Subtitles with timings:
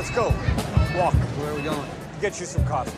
[0.00, 0.28] Let's go.
[0.96, 1.12] Walk.
[1.12, 1.86] Where are we going?
[2.22, 2.96] Get you some coffee.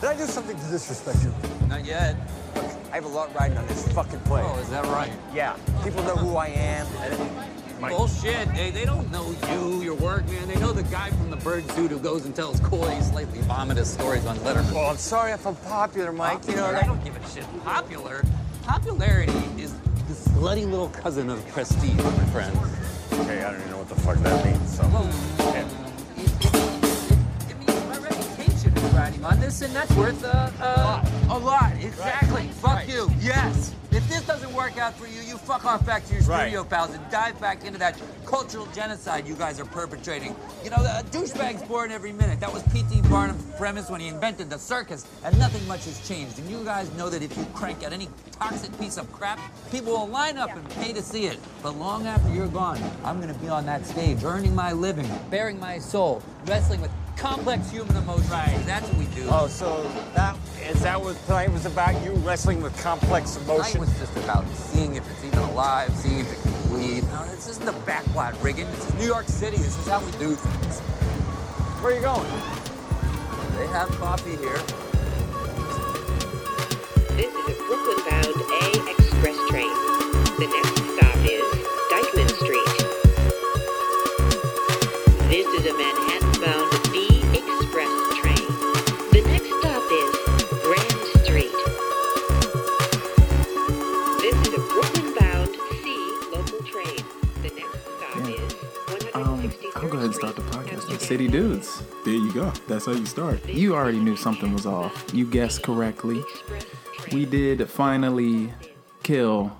[0.00, 1.32] Did I do something to disrespect you?
[1.68, 2.16] Not yet.
[2.56, 4.44] Look, I have a lot riding on this fucking plane.
[4.44, 5.12] Oh, is that right?
[5.32, 5.56] Yeah.
[5.84, 6.88] People know who I am.
[7.80, 8.52] My, Bullshit.
[8.56, 10.48] They, they don't know you, your work, man.
[10.48, 13.86] They know the guy from the bird suit who goes and tells coy, slightly vomitous
[13.86, 14.72] stories on Letterman.
[14.72, 16.44] well, oh, I'm sorry if I'm popular, Mike.
[16.48, 16.82] You know, Popular?
[16.82, 17.44] I don't give a shit.
[17.62, 18.24] Popular?
[18.64, 19.32] Popularity
[19.62, 19.74] is
[20.08, 22.58] the slutty little cousin of prestige, my friend.
[23.12, 24.76] Okay, I don't even know what the fuck that means.
[24.76, 24.82] So.
[24.88, 25.08] Well,
[25.54, 25.85] Yeah.
[29.06, 31.70] Riding on this, and that's worth uh, uh, a lot.
[31.80, 32.48] Exactly.
[32.60, 32.88] Fuck Right.
[32.88, 33.08] you.
[33.20, 33.72] Yes.
[33.92, 36.40] If this doesn't work out for you, you fuck off back to your Right.
[36.48, 40.34] studio pals and dive back into that cultural genocide you guys are perpetrating.
[40.64, 42.40] You know, the douchebag's born every minute.
[42.40, 43.02] That was P.T.
[43.02, 46.40] Barnum's premise when he invented the circus, and nothing much has changed.
[46.40, 49.38] And you guys know that if you crank out any toxic piece of crap,
[49.70, 51.38] people will line up and pay to see it.
[51.62, 55.60] But long after you're gone, I'm gonna be on that stage, earning my living, baring
[55.60, 58.30] my soul, wrestling with complex human emotions.
[58.30, 58.62] Right.
[58.66, 59.26] That's what we do.
[59.28, 59.82] Oh, so
[60.14, 60.36] that
[60.68, 62.02] is that what tonight was about?
[62.04, 63.78] You wrestling with complex Tonight emotions?
[63.78, 67.04] was just about seeing if it's even alive, seeing if it can bleed.
[67.04, 68.66] No, this isn't the backlot rigging.
[68.66, 69.56] This is New York City.
[69.56, 70.80] This is how we do things.
[71.80, 72.28] Where are you going?
[73.56, 74.58] They have coffee here.
[77.16, 79.72] This is a Brooklyn-bound A express train.
[80.38, 80.75] The next
[100.06, 101.82] and start the podcast with City Dudes.
[102.04, 102.52] There you go.
[102.68, 103.44] That's how you start.
[103.48, 105.04] You already knew something was off.
[105.12, 106.22] You guessed correctly.
[107.12, 108.52] We did finally
[109.02, 109.56] kill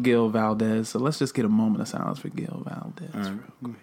[0.00, 0.88] Gil Valdez.
[0.88, 3.14] So let's just get a moment of silence for Gil Valdez.
[3.14, 3.26] Right.
[3.28, 3.76] real quick.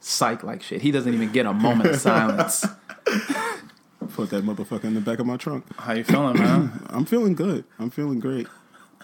[0.00, 0.80] Psych like shit.
[0.80, 2.64] He doesn't even get a moment of silence.
[4.14, 5.66] Put that motherfucker in the back of my trunk.
[5.78, 6.86] How you feeling, man?
[6.90, 7.64] I'm feeling good.
[7.78, 8.46] I'm feeling great.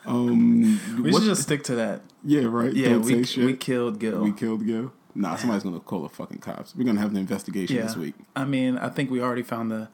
[0.06, 2.00] Um, We should just stick to that.
[2.24, 2.72] yeah, right.
[2.72, 4.22] Yeah, Don't we, we killed Gil.
[4.24, 4.92] We killed Gil.
[5.14, 6.74] Nah, somebody's gonna call the fucking cops.
[6.74, 7.82] We're gonna have an investigation yeah.
[7.82, 8.14] this week.
[8.34, 9.88] I mean, I think we already found the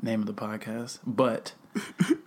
[0.00, 1.52] name of the podcast, but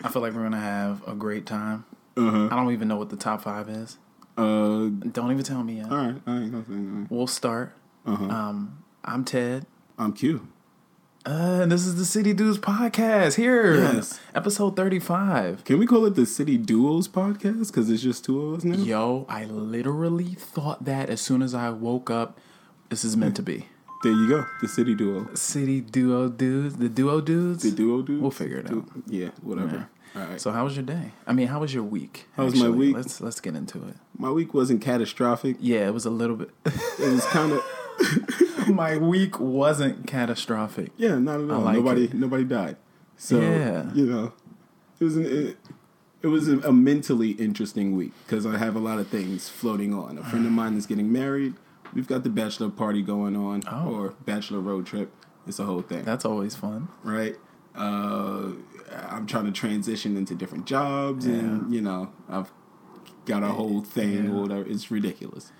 [0.02, 1.84] I feel like we're gonna have a great time.
[2.16, 2.48] Uh-huh.
[2.50, 3.98] I don't even know what the top five is.
[4.36, 5.90] Uh, Don't even tell me yet.
[5.90, 6.08] all right.
[6.08, 7.06] Ain't gonna say anything.
[7.10, 7.74] We'll start.
[8.04, 8.24] Uh-huh.
[8.24, 9.66] Um, I'm Ted.
[9.98, 10.46] I'm Q.
[11.26, 14.20] Uh, and this is the City Dudes podcast here, Yes.
[14.32, 15.64] episode 35.
[15.64, 17.66] Can we call it the City Duos podcast?
[17.66, 18.76] Because it's just two of us now.
[18.76, 22.38] Yo, I literally thought that as soon as I woke up.
[22.90, 23.66] This is meant to be.
[24.04, 24.46] There you go.
[24.60, 25.26] The City Duo.
[25.34, 27.64] City Duo Dudes, the Duo Dudes.
[27.64, 28.22] The Duo dudes.
[28.22, 28.86] We'll figure it out.
[28.94, 29.88] Du- Yeah, whatever.
[30.14, 30.40] All right.
[30.40, 31.10] So, how was your day?
[31.26, 32.26] I mean, how was your week?
[32.36, 32.94] How was my week?
[32.94, 33.96] Let's let's get into it.
[34.16, 35.56] my week wasn't catastrophic.
[35.58, 36.50] Yeah, it was a little bit.
[36.64, 37.64] It was kind of
[38.74, 40.92] my week wasn't catastrophic.
[40.96, 41.60] yeah, not at all.
[41.60, 42.14] like nobody it.
[42.14, 42.76] nobody died.
[43.16, 43.92] So Yeah.
[43.94, 44.32] you know,
[45.00, 45.56] it was an, it,
[46.22, 49.94] it was a, a mentally interesting week because I have a lot of things floating
[49.94, 50.18] on.
[50.18, 51.54] A friend of mine is getting married.
[51.94, 53.94] We've got the bachelor party going on Oh.
[53.94, 55.12] or bachelor road trip.
[55.46, 56.88] It's a whole thing, That's always fun.
[57.04, 57.36] right?
[57.76, 58.50] Uh,
[59.08, 62.50] I'm trying to transition into different jobs, and you know, I've
[63.26, 64.68] got a whole thing or whatever.
[64.68, 65.52] It's ridiculous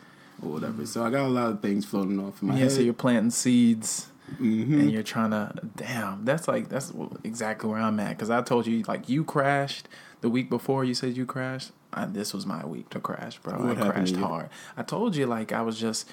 [0.43, 0.85] or whatever.
[0.87, 2.73] So I got a lot of things floating off in my Yeah, head.
[2.73, 4.09] so you're planting seeds
[4.41, 4.81] Mm-hmm.
[4.81, 5.53] and you're trying to.
[5.77, 6.93] Damn, that's like that's
[7.23, 8.11] exactly where I'm at.
[8.11, 9.89] Because I told you like you crashed
[10.21, 10.85] the week before.
[10.85, 11.71] You said you crashed.
[11.93, 13.55] I, this was my week to crash, bro.
[13.65, 14.49] What I crashed hard.
[14.77, 16.09] I told you like I was just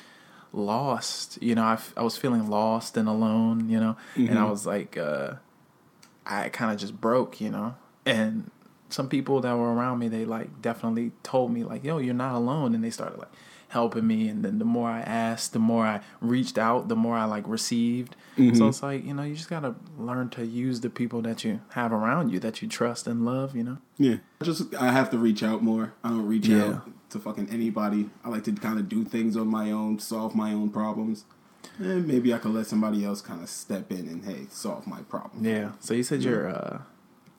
[0.52, 1.42] lost.
[1.42, 3.68] You know, I, f- I was feeling lost and alone.
[3.70, 4.38] You know, and Mm-hmm.
[4.38, 5.34] I was like, uh,
[6.26, 7.42] I kind of just broke.
[7.42, 7.76] You know,
[8.06, 8.52] and
[8.90, 12.36] some people that were around me, they like definitely told me like, "Yo, you're not
[12.36, 13.32] alone," and they started like
[13.74, 14.28] helping me.
[14.30, 17.48] And then the more I asked, the more I reached out, the more I like
[17.48, 18.16] received.
[18.38, 18.56] Mm-hmm.
[18.56, 21.60] So it's like you know, you just gotta learn to use the people that you
[21.72, 23.56] have around you, that you trust and love.
[23.56, 23.78] You know.
[23.98, 25.94] Yeah, just I have to reach out more.
[26.04, 26.66] I don't reach Yeah.
[26.66, 28.10] out to fucking anybody.
[28.24, 31.26] I like to kind of do things on my own, solve my own problems,
[31.78, 35.02] and maybe I could let somebody else kind of step in and hey, solve my
[35.02, 35.46] problem.
[35.46, 35.72] Yeah.
[35.80, 36.82] So you said your uh,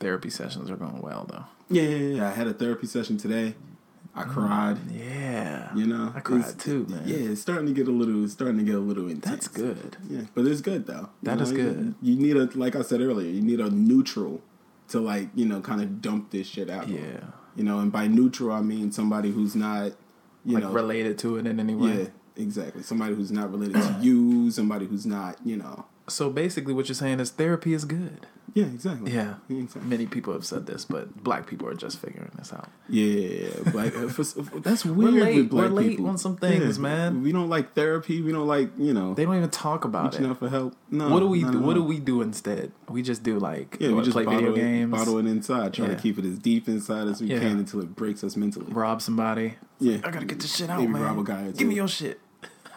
[0.00, 1.44] therapy sessions are going well, though.
[1.68, 2.28] Yeah, yeah, yeah.
[2.28, 3.54] I had a therapy session today.
[4.16, 4.76] I cried.
[4.76, 5.74] Mm, yeah.
[5.74, 7.02] You know, I cried It's- too, man.
[7.04, 8.22] Yeah, it's starting to get a little.
[8.24, 9.46] It's starting to get a little intense.
[9.46, 9.96] That's good.
[10.08, 11.08] Yeah, but it's good though.
[11.22, 11.94] You That is you- good.
[12.00, 13.28] You need a like I said earlier.
[13.30, 14.40] You need a neutral
[14.88, 16.84] to like you know kind of dump this shit out.
[16.84, 16.92] on.
[16.94, 17.20] Yeah.
[17.56, 19.92] You know, and by neutral I mean somebody who's not
[20.44, 22.02] you Like know related to it in any way.
[22.02, 22.82] Yeah, exactly.
[22.82, 26.94] Somebody who's not related to you, somebody who's not, you know, So basically, what you're
[26.94, 28.26] saying is therapy is good.
[28.52, 29.10] Yeah, exactly.
[29.10, 29.34] Yeah.
[29.48, 29.82] exactly.
[29.88, 32.68] Many people have said this, but black people are just figuring this out.
[32.88, 33.96] Yeah, black.
[33.96, 34.22] uh, for,
[34.60, 35.14] that's weird.
[35.14, 35.36] late.
[35.38, 36.06] with black We're late people.
[36.06, 37.22] on some things, man.
[37.22, 38.22] We don't like therapy.
[38.22, 40.28] We don't like you know They don't even talk about reaching it.
[40.30, 40.76] out for help.
[40.90, 41.08] No.
[41.08, 41.58] what do we do?
[41.58, 42.70] What do we do instead?
[42.88, 45.86] We just do like Yeah, we just play video it, games, bottle it inside, try
[45.88, 45.94] Yeah.
[45.96, 47.40] to keep it as deep inside as we Yeah.
[47.40, 48.66] can until it breaks us mentally.
[48.68, 49.54] rob somebody.
[49.80, 51.02] Yeah, I gotta get this shit out, Maybe man.
[51.02, 52.20] rob a guy Give me your shit.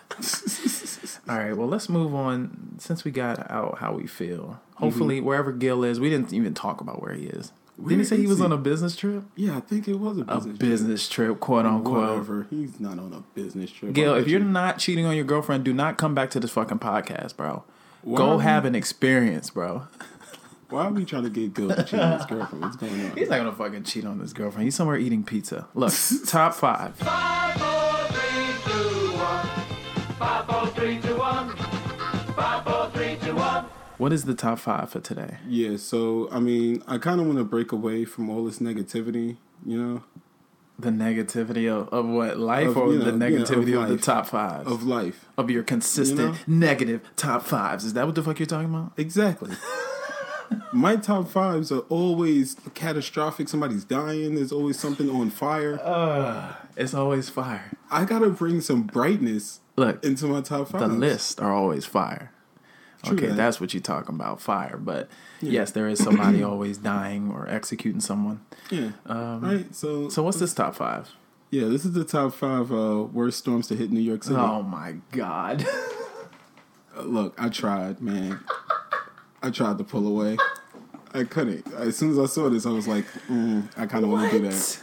[1.29, 2.75] All right, well, let's move on.
[2.79, 6.79] Since we got out how we feel, hopefully wherever Gil is, we didn't even talk
[6.81, 7.51] about where he is.
[7.75, 8.45] Where Didn't he say he was he?
[8.45, 9.23] on a business trip?
[9.35, 10.45] Yeah, I think it was a A business.
[10.45, 10.59] trip.
[10.59, 12.09] business trip, quote unquote.
[12.09, 12.47] Whatever.
[12.49, 13.93] He's not on a business trip.
[13.93, 16.51] Gil, if you're you- not cheating on your girlfriend, do not come back to this
[16.51, 17.63] fucking podcast, bro.
[18.01, 19.83] Why Go are have we- an experience, bro.
[20.69, 22.63] why are we trying to get Gil to cheat on his girlfriend?
[22.63, 23.15] What's going on?
[23.17, 24.63] He's not gonna fucking cheat on his girlfriend.
[24.63, 25.67] He's somewhere eating pizza.
[25.75, 25.93] Look,
[26.25, 26.95] top five.
[27.01, 27.76] Oh,
[33.97, 35.37] What is the top five for today?
[35.47, 39.37] Yeah, so I mean, I kind of want to break away from all this negativity.
[39.65, 40.03] You know,
[40.77, 43.97] The negativity of, of what life Of, or you the know, of negativity of, the
[43.97, 45.25] top five of life.
[45.37, 46.35] of your consistent You know?
[46.59, 47.83] negative top fives.
[47.85, 48.93] Is that what the fuck you're talking about?
[48.97, 49.55] Exactly.
[50.71, 53.49] My top fives are always catastrophic.
[53.49, 54.35] Somebody's dying.
[54.35, 55.79] There's always something on fire.
[55.83, 57.71] Uh, it's always fire.
[57.91, 60.81] I gotta bring some brightness Look, into my top five.
[60.81, 62.31] the lists are always fire.
[63.07, 63.35] True okay, that.
[63.37, 64.77] that's what you're talking about, fire.
[64.77, 65.09] But
[65.41, 68.41] yes, there is somebody always dying or executing someone.
[68.69, 68.91] Yeah.
[69.05, 69.73] right.
[69.75, 71.09] So, Um, So what's this top five?
[71.49, 74.35] yeah, this is the top five uh, worst storms to hit New York City.
[74.39, 75.65] Oh my god.
[76.97, 78.39] Uh, Look, I tried, man.
[79.43, 80.37] I tried to pull away.
[81.13, 81.71] I couldn't.
[81.73, 84.39] As soon as I saw this, I was like, mm, I kind of want to
[84.39, 84.79] do that.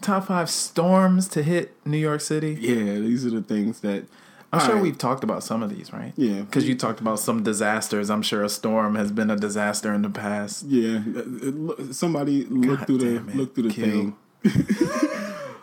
[0.00, 2.56] Top five storms to hit New York City.
[2.60, 4.06] Yeah, these are the things that
[4.50, 4.82] I'm sure Alright.
[4.82, 6.12] we've talked about some of these, right?
[6.16, 6.40] Yeah.
[6.40, 8.08] Because you talked about some disasters.
[8.08, 10.64] I'm sure a storm has been a disaster in the past.
[10.64, 14.14] Yeah, uh, somebody look God through the it, look through the Kill.
[14.44, 15.10] thing.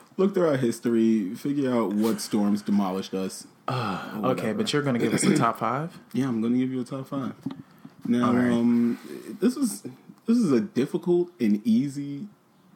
[0.17, 3.47] look through our history, figure out what storms demolished us.
[3.67, 5.97] Okay, but you're gonna give us a top five.
[6.13, 7.33] Yeah, I'm gonna give you a top five.
[8.07, 8.51] Now, All right.
[8.51, 8.99] um,
[9.41, 9.81] this is
[10.27, 12.27] this is a difficult and easy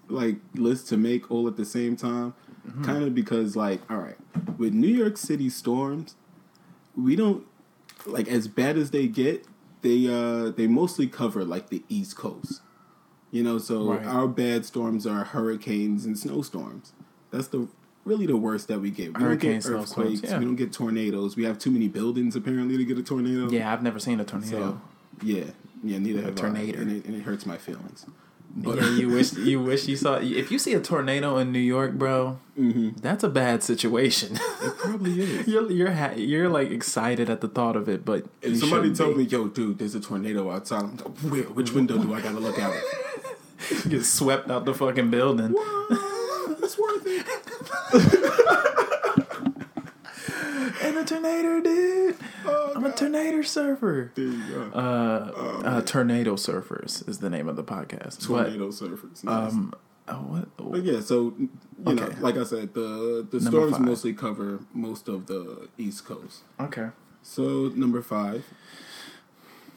[0.07, 2.33] like list to make all at the same time.
[2.69, 2.83] Mm-hmm.
[2.85, 4.17] Kind of because, like, all right,
[4.57, 6.15] with New York City storms,
[6.95, 7.45] we don't
[8.05, 9.45] like as bad as they get.
[9.81, 12.61] They uh they mostly cover like the East Coast.
[13.31, 14.05] You know, so Right.
[14.05, 16.93] our bad storms are hurricanes and snowstorms.
[17.31, 17.67] That's the
[18.05, 19.15] really the worst that we get.
[19.17, 20.21] We Hurricanes, don't get earthquakes.
[20.23, 20.39] yeah.
[20.39, 21.35] We don't get tornadoes.
[21.37, 23.49] We have too many buildings apparently to get a tornado.
[23.51, 24.57] Yeah, I've never seen a tornado.
[24.57, 24.81] So
[25.25, 25.43] yeah,
[25.83, 26.77] yeah, neither have tornado.
[26.79, 28.05] I, and it, and it hurts my feelings.
[28.57, 30.15] Yeah, you wish you wish you saw.
[30.15, 32.89] If you see a tornado in New York, bro, mm-hmm.
[33.01, 34.37] that's a bad situation.
[34.61, 35.47] It probably is.
[35.47, 39.15] you're you're ha- you're like excited at the thought of it, but If somebody told
[39.15, 39.23] be.
[39.23, 41.43] me, "Yo, dude, there's a tornado outside," I'm like, Where?
[41.43, 42.73] Which window do I gotta look out?
[43.89, 45.53] get swept out the fucking building.
[46.61, 48.25] It's worth it.
[51.09, 52.15] Tornado, dude.
[52.45, 54.11] Oh, I'm a tornado surfer.
[54.13, 54.61] There you go.
[54.77, 58.23] Uh, uh, tornado surfers is the name of the podcast.
[58.23, 59.23] tornado surfers.
[59.23, 59.51] Nice.
[59.51, 59.73] um,
[60.07, 60.71] oh, what?
[60.71, 61.49] But yeah, so you
[61.95, 63.81] know, like I said, the the Number storms five.
[63.81, 66.43] mostly cover most of the East Coast.
[66.59, 66.89] Okay.
[67.23, 68.45] So number five,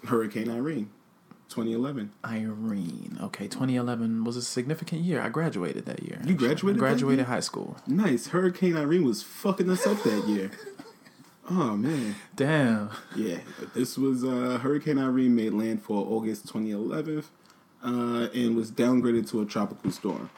[0.04, 0.90] Hurricane Irene,
[1.48, 2.12] 2011.
[2.26, 3.18] Irene.
[3.22, 5.22] Okay, 2011 was a significant year.
[5.22, 6.20] I graduated that year.
[6.26, 7.78] You graduated I graduated high school.
[7.86, 8.26] Nice.
[8.26, 10.50] Hurricane Irene was fucking us up that year.
[11.54, 12.14] Oh man.
[12.34, 12.88] Damn.
[13.14, 17.24] Yeah, but this was uh, Hurricane Irene made landfall August 2011
[17.84, 20.30] uh, and was downgraded to a tropical storm.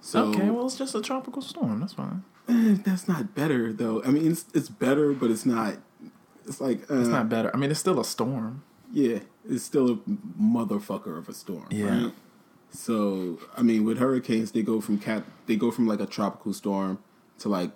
[0.00, 1.80] So okay, well, it's just a tropical storm.
[1.80, 2.22] That's fine.
[2.48, 4.02] eh, that's not better though.
[4.02, 5.74] I mean, it's it's better, but it's not.
[6.46, 7.50] It's like uh, It's not better.
[7.54, 8.62] I mean, it's still a storm.
[8.92, 9.96] Yeah, it's still a
[10.40, 11.66] motherfucker of a storm.
[11.70, 12.04] Yeah.
[12.04, 12.12] Right?
[12.70, 16.54] So I mean, with hurricanes, they go from cat they go from like a tropical
[16.54, 16.98] storm
[17.40, 17.72] to like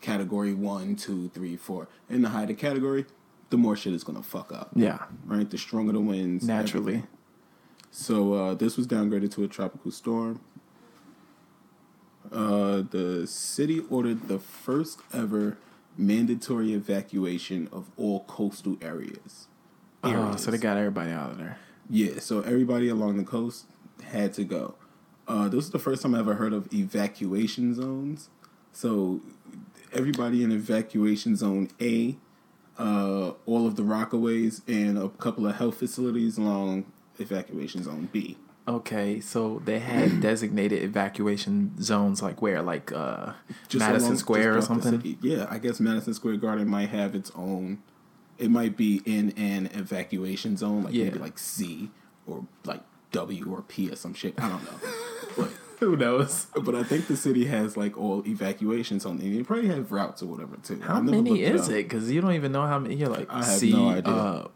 [0.00, 1.88] category one, two, three, four.
[2.08, 3.06] In the higher the category,
[3.50, 4.70] the more shit is gonna fuck up.
[4.74, 6.46] Yeah, Right, the stronger the winds.
[6.46, 6.94] naturally.
[6.94, 7.08] everything.
[7.90, 10.40] So uh, this was downgraded to a tropical storm.
[12.30, 15.56] Uh, the city ordered the first ever
[15.96, 19.48] mandatory evacuation of all coastal areas.
[20.04, 21.58] Oh, so they got everybody out of there.
[21.90, 23.64] Yeah, so everybody along the coast
[24.04, 24.74] had to go.
[25.26, 28.28] Uh, this is the first time I ever heard of evacuation zones.
[28.72, 29.20] So
[29.92, 32.16] everybody in evacuation zone A,
[32.78, 38.36] uh, all of the Rockaways, and a couple of health facilities along evacuation zone B.
[38.66, 43.32] Okay, so they had designated evacuation zones like where, like uh,
[43.74, 45.18] Madison along- Square or just something.
[45.22, 47.82] Yeah, I guess Madison Square Garden might have its own
[48.38, 51.06] it might be in an evacuation zone, like Yeah.
[51.06, 51.90] maybe like C
[52.26, 54.34] or like W or P or some shit.
[54.38, 54.90] I don't know.
[55.36, 56.46] but Who knows?
[56.60, 60.22] but I think the city has like all evacuations on And they probably have routes
[60.22, 60.80] or whatever too.
[60.80, 61.88] How many is it?
[61.88, 62.96] Because you don't even know how many.
[62.96, 64.12] You're like I have C, no idea.
[64.12, 64.48] Uh,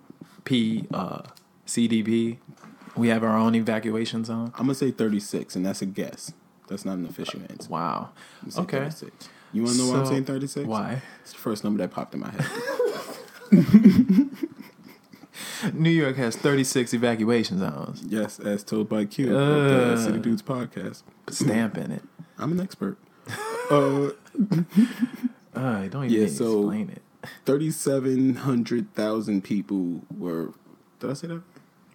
[0.44, 1.22] P, uh,
[1.66, 2.38] CDP.
[2.96, 4.52] We have our own evacuation zone.
[4.56, 6.32] I'm gonna say 36, and that's a guess.
[6.68, 7.68] That's not an official answer.
[7.70, 8.10] Wow.
[8.42, 8.78] I'm gonna say Okay.
[8.78, 9.28] 36.
[9.52, 10.66] You want to know why I'm saying 36?
[10.66, 11.02] Why?
[11.22, 12.46] It's the first number that popped in my head.
[15.73, 18.02] New York has 36 evacuation zones.
[18.07, 19.97] yes, as told by Q of the Uh.
[19.97, 21.02] City Dudes podcast.
[21.31, 22.02] Stamp in it.
[22.38, 22.97] I'm an expert.
[23.71, 24.11] uh,
[25.54, 27.02] Uh, don't even Yeah, so- explain it.
[27.47, 30.52] 3,700,000 people were.
[30.99, 31.42] Did I say that?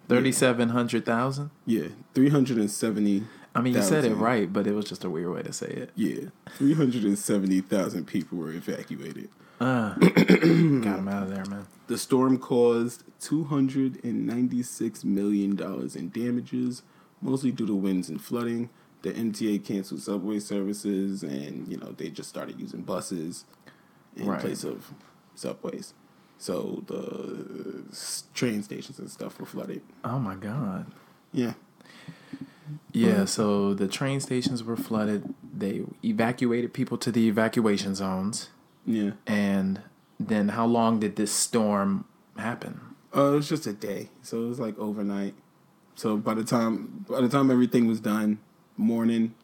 [0.08, 1.50] 3,700,000?
[1.66, 3.24] Yeah, 370.
[3.54, 5.66] I mean, you said it right, but it was just a weird way to say
[5.66, 5.90] it.
[5.94, 9.28] Yeah, 370,000 people were evacuated.
[9.60, 11.66] Uh, got him out of there, man.
[11.88, 15.58] The storm caused $296 million
[15.94, 16.82] in damages,
[17.20, 18.70] mostly due to winds and flooding.
[19.02, 23.44] The MTA canceled subway services and, you know, they just started using buses
[24.16, 24.40] in Right.
[24.40, 24.92] place of
[25.34, 25.94] subways.
[26.36, 27.84] So the
[28.34, 29.82] train stations and stuff were flooded.
[30.04, 30.86] Oh my God.
[31.32, 31.54] Yeah.
[32.92, 35.34] Yeah, so the train stations were flooded.
[35.56, 38.50] They evacuated people to the evacuation zones.
[38.88, 39.12] Yeah.
[39.26, 39.82] And
[40.18, 42.06] then how long did this storm
[42.38, 42.80] happen?
[43.14, 45.34] Uh, it was just a day, so it was like overnight.
[45.94, 48.38] So by the time by the time everything was done,
[48.76, 49.34] morning,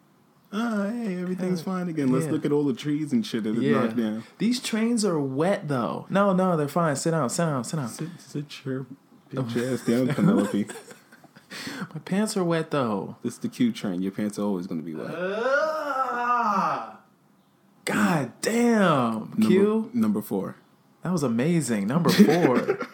[0.52, 2.12] ah, hey, everything's fine again.
[2.12, 2.32] Let's yeah.
[2.32, 3.80] look at all the trees and shit that it Yeah.
[3.80, 4.24] knocked down.
[4.38, 6.06] These trains are wet though.
[6.08, 6.96] No, no, they're fine.
[6.96, 7.88] Sit down, sit down, sit down.
[7.88, 8.86] Sit, sit your
[9.30, 10.66] bitch ass down, Penelope.
[11.94, 13.16] My pants are wet though.
[13.22, 14.02] This is the Q train.
[14.02, 15.10] Your pants are always going to be wet.
[15.14, 17.00] Ah!
[17.84, 19.32] God damn.
[19.40, 19.90] Q.
[19.92, 20.56] Number, number four,
[21.02, 21.86] That was amazing.
[21.86, 22.78] Number four.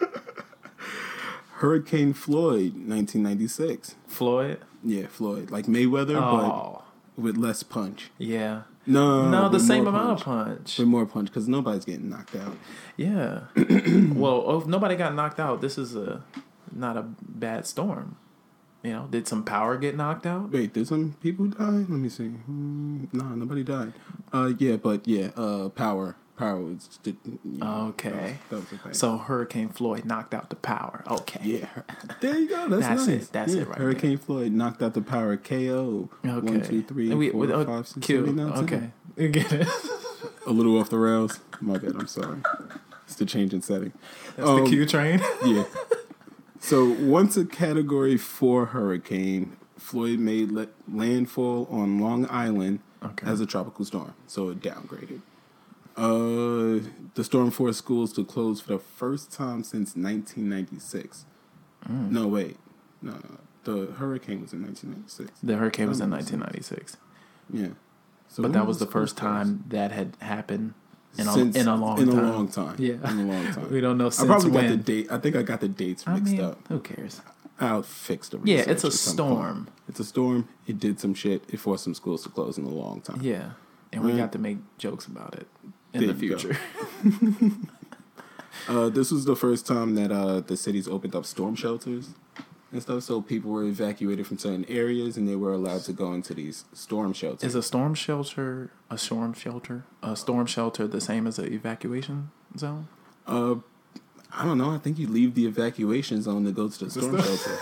[1.55, 3.95] Hurricane Floyd, 1996.
[4.07, 4.59] Floyd.
[4.83, 6.81] Yeah, Floyd, like Mayweather, Oh.
[7.15, 8.09] but with less punch.
[8.17, 8.63] Yeah.
[8.87, 10.47] No, No, the same amount of punch.
[10.57, 10.79] punch.
[10.79, 12.57] With more punch, because nobody's getting knocked out.
[12.97, 13.41] Yeah.
[14.15, 16.23] well, if nobody got knocked out, this is a
[16.73, 18.17] not a bad storm.
[18.83, 20.49] You know, did some power get knocked out?
[20.51, 21.65] Wait, did some people die?
[21.65, 22.29] Let me see.
[22.29, 23.93] Hmm, nah, nobody died.
[24.33, 26.97] Uh, yeah, but yeah, uh, power, power was.
[27.03, 28.37] Did, you know, Okay.
[28.49, 28.97] that was, that was.
[28.97, 31.03] So Hurricane Floyd knocked out the power.
[31.07, 31.39] Okay.
[31.43, 31.67] yeah,
[32.21, 32.67] there you go.
[32.69, 33.23] That's, That's nice.
[33.27, 35.37] it, that's Yeah, it right Hurricane Floyd knocked out the power.
[35.37, 36.09] KO.
[36.25, 36.39] Okay.
[36.39, 38.25] One, two, three, We- four, we- oh, five, six, Q.
[38.25, 38.63] seven, eight, nine, ten.
[38.63, 38.91] Okay.
[39.23, 39.67] You get it.
[40.47, 41.39] A little off the rails.
[41.59, 41.95] My bad.
[41.95, 42.39] I'm sorry.
[43.05, 43.93] It's the change in setting.
[44.37, 45.19] That's Um, the Q train.
[45.45, 45.65] Yeah.
[46.63, 50.51] So once a Category Four hurricane, Floyd made
[50.91, 53.25] landfall on Long Island Okay.
[53.27, 55.21] as a tropical storm, so it downgraded.
[55.97, 61.25] Uh, the storm forced schools to close for the first time since 1996.
[61.89, 62.11] Mm.
[62.11, 62.57] No, wait,
[63.01, 65.39] no, no, the hurricane was in 1996.
[65.41, 66.97] The hurricane was in 1996.
[67.51, 67.69] Yeah,
[68.27, 70.75] so But that was the first time that had happened
[71.17, 72.19] in a, Since- in a long in time.
[72.19, 72.75] a long time.
[72.79, 72.93] Yeah.
[73.11, 73.69] in a long time.
[73.71, 75.07] We don't know I probably got the date.
[75.11, 76.59] I think I got the dates I mixed mean, up.
[76.67, 77.21] who cares?
[77.59, 79.55] I'll fix the Yeah, it's a storm.
[79.65, 79.69] point.
[79.89, 80.47] It's a storm.
[80.67, 81.43] It did some shit.
[81.49, 83.19] It forced some schools to close in a long time.
[83.21, 83.51] Yeah.
[83.93, 85.47] And we got to make jokes about it
[85.93, 86.57] in There the future.
[88.67, 92.09] Uh, this was the first time that uh, the cities opened up storm shelters
[92.71, 93.03] and stuff.
[93.03, 96.65] So people were evacuated from certain areas and they were allowed to go into these
[96.73, 97.43] storm shelters.
[97.43, 99.83] Is a storm shelter a storm shelter?
[100.03, 102.87] A storm shelter the same as an evacuation zone?
[103.27, 103.55] uh,
[104.33, 104.69] I don't know.
[104.71, 107.57] I think you leave the evacuation zone to go to the storm shelter.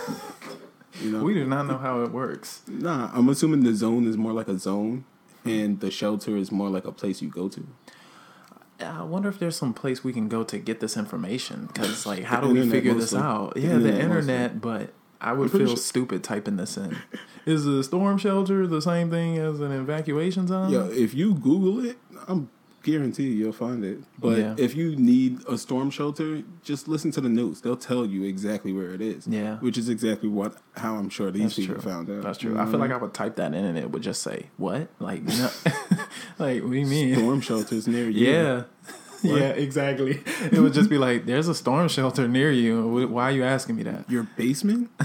[1.00, 2.62] You know, We do not know how it works.
[2.68, 3.10] nah.
[3.14, 5.04] I'm assuming the zone is more like a zone,
[5.44, 7.66] and the shelter is more like a place you go to.
[8.80, 11.66] I wonder if there's some place we can go to get this information.
[11.72, 13.56] Because, like, how do we figure this out?
[13.56, 16.96] Yeah, the internet internet, but I would feel sure- stupid typing this in.
[17.46, 20.70] Is a storm shelter the same thing as an evacuation zone?
[20.70, 21.96] Yeah, if you Google it,
[22.28, 22.50] I'm
[22.82, 23.98] guarantee you'll find it.
[24.18, 24.54] But Yeah.
[24.56, 27.60] if you need a storm shelter, just listen to the news.
[27.60, 29.26] They'll tell you exactly where it is.
[29.26, 29.56] Yeah.
[29.58, 31.82] which is exactly what how I'm sure these That's people true.
[31.90, 32.22] found out.
[32.22, 32.52] That's true.
[32.54, 34.88] You I feel like I would type that in and it would just say, what?
[34.98, 35.50] Like, no.
[36.38, 37.16] like, what do you mean?
[37.16, 38.26] storm shelters near you.
[38.32, 38.62] Yeah.
[39.24, 40.22] Yeah, exactly.
[40.50, 43.06] It would just be like, "There's a storm shelter near you.
[43.08, 44.90] Why are you asking me that?" Your basement?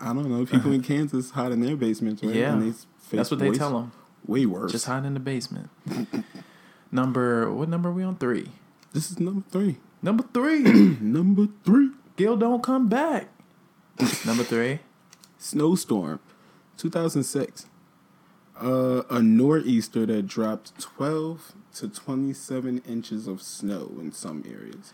[0.00, 0.46] I don't know.
[0.46, 2.34] People in Kansas hide in their basements, right?
[2.34, 2.52] Yeah.
[2.54, 3.92] And they face That's what they tell them.
[4.26, 4.72] Way worse.
[4.72, 5.70] Just hide in the basement.
[6.90, 8.16] number what number are we on?
[8.16, 8.50] Three.
[8.92, 9.76] this is number three.
[10.02, 10.62] Number three.
[11.00, 11.90] Number three.
[12.16, 13.28] Gil don't come back.
[14.24, 14.80] number three.
[15.38, 16.20] Snowstorm,
[16.78, 17.66] 2006.
[18.60, 24.92] Uh, a nor'easter that dropped 12 to 27 inches of snow in some areas.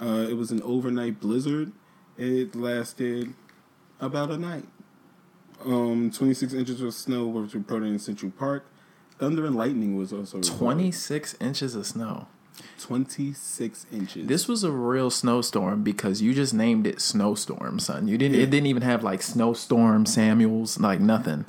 [0.00, 1.72] Uh, it was an overnight blizzard.
[2.16, 3.34] It lasted
[4.00, 4.64] about a night.
[5.64, 8.64] Um, 26 inches of snow was reported in Central Park.
[9.18, 10.58] Thunder and lightning was also reported.
[10.58, 12.26] 26 inches of snow.
[12.80, 14.26] 26 inches.
[14.26, 18.08] This was a real snowstorm because you just named it snowstorm, son.
[18.08, 18.38] You didn't.
[18.40, 21.44] It didn't even have like snowstorm Samuels, like nothing.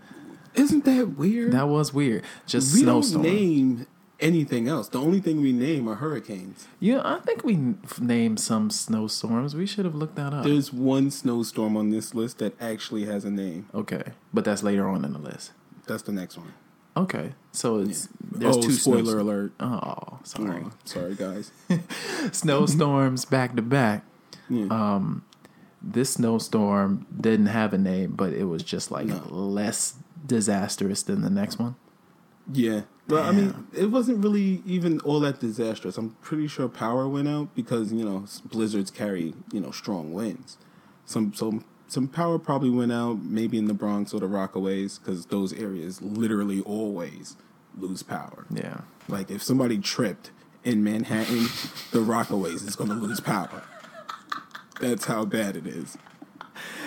[0.56, 1.52] isn't that weird?
[1.54, 2.24] That was weird.
[2.46, 3.24] Just we snowstorm.
[3.24, 3.88] don't name
[4.22, 4.88] anything else.
[4.90, 6.68] The only thing we name are hurricanes.
[6.80, 9.56] Yeah, I think we n- named some snowstorms.
[9.56, 10.44] We should have looked that up.
[10.46, 13.68] There's one snowstorm on this list that actually has a name.
[13.74, 15.52] okay, but that's later on in the list.
[15.88, 16.54] That's the next one.
[16.96, 19.54] Okay, so it's there's oh, two spoiler alert.
[19.60, 20.64] Oh, sorry.
[20.66, 21.52] Oh, sorry, guys.
[22.32, 24.04] Snowstorms back to back.
[24.50, 24.66] Yeah.
[24.70, 25.24] Um,
[25.82, 29.24] this snowstorm didn't have a name, but it was just like No.
[29.30, 31.76] less disastrous than the next one.
[32.52, 32.82] Yeah.
[33.12, 35.98] But I mean, it wasn't really even all that disastrous.
[35.98, 40.58] I'm pretty sure power went out because, you know, blizzards carry, you know, strong winds.
[41.06, 45.26] Some some some power probably went out maybe in the Bronx or the Rockaways cuz
[45.26, 47.36] those areas literally always
[47.78, 48.46] lose power.
[48.50, 48.82] Yeah.
[49.10, 50.32] Like if somebody tripped
[50.64, 51.48] in Manhattan,
[51.92, 53.64] the Rockaways is going to lose power.
[54.80, 55.98] That's how bad it is.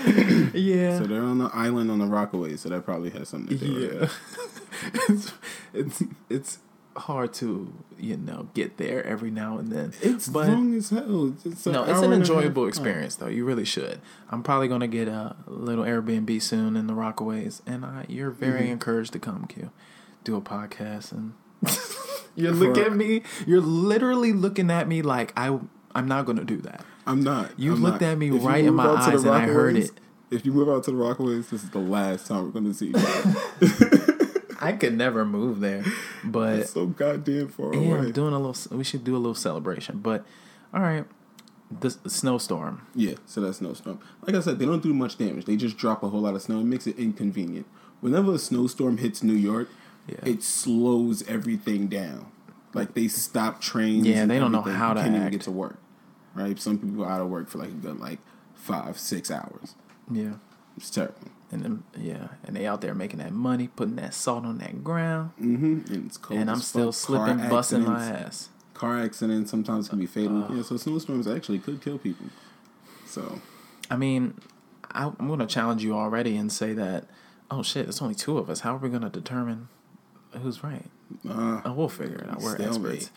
[0.54, 0.98] Yeah.
[0.98, 3.74] So they're on the island on the Rockaways, so that probably has something to do
[3.74, 4.00] with it.
[4.02, 5.00] Yeah.
[5.08, 5.32] it's,
[5.72, 6.58] it's it's
[6.96, 9.92] hard to you know get there every now and then.
[10.02, 11.34] It's but long as hell.
[11.44, 12.28] It's no, an it's an and a half.
[12.30, 13.26] enjoyable experience though.
[13.26, 14.00] You really should.
[14.30, 18.62] I'm probably gonna get a little Airbnb soon in the Rockaways, and I, you're very
[18.64, 18.72] Mm-hmm.
[18.72, 19.70] encouraged to come, Q.
[20.22, 21.32] Do a podcast and
[22.36, 23.22] you look For- at me.
[23.46, 25.58] You're literally looking at me like I
[25.94, 26.84] I'm not gonna do that.
[27.06, 27.58] I'm not.
[27.58, 28.10] You I'm looked not.
[28.12, 29.90] at me If right in my out to the eyes and I heard it.
[30.30, 32.74] If you move out to the Rockaways, this is the last time we're going to
[32.74, 32.94] see you.
[34.60, 35.84] I could never move there,
[36.24, 37.98] but it's so goddamn far Yeah, away.
[37.98, 38.76] I'm doing a little.
[38.76, 39.98] We should do a little celebration.
[39.98, 40.24] But
[40.72, 41.04] all right,
[41.70, 42.86] the, the snowstorm.
[42.94, 44.00] Yeah, so that's snowstorm.
[44.26, 45.44] Like I said, they don't do much damage.
[45.44, 46.60] They just drop a whole lot of snow.
[46.60, 47.66] It makes it inconvenient.
[48.00, 49.68] Whenever a snowstorm hits New York,
[50.08, 50.16] Yeah.
[50.24, 52.26] it slows everything down.
[52.72, 54.06] Like they stop trains.
[54.06, 55.32] Yeah, and they don't know how You to can't even act.
[55.32, 55.76] get to work.
[56.34, 56.58] Right?
[56.60, 58.18] Some people out of work for like a good like
[58.54, 59.74] five, six hours.
[60.10, 60.34] Yeah,
[60.76, 61.28] It's terrible.
[61.52, 64.82] and then yeah, and they out there making that money, putting that salt on that
[64.84, 65.92] ground, Mm-hmm.
[65.94, 66.40] And it's cold.
[66.40, 67.06] and I'm still fuck.
[67.16, 68.48] Car slipping, busting my ass.
[68.74, 70.46] car accidents sometimes can be fatal.
[70.50, 72.26] yeah, so snowstorms actually could kill people.
[73.06, 73.40] So
[73.90, 74.34] I mean,
[74.90, 77.06] I, I'm going to challenge you already and say that.
[77.50, 77.86] Oh shit!
[77.88, 78.60] It's only two of us.
[78.60, 79.68] How are we going to determine
[80.36, 80.84] who's right?
[81.28, 82.40] uh, Oh, we'll figure it out.
[82.40, 83.10] We're experts.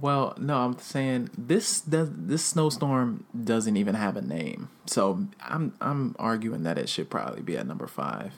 [0.00, 4.68] Well, no, I'm saying this does this snowstorm doesn't even have a name.
[4.86, 8.32] So I'm I'm arguing that it should probably be at number five.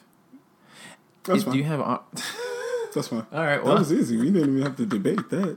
[1.24, 1.52] that's Is- fine.
[1.52, 1.80] Do you have?
[1.80, 2.02] ar-
[2.94, 3.26] that's fine.
[3.32, 4.16] All right, that well- was easy.
[4.16, 5.56] We didn't even have to debate that.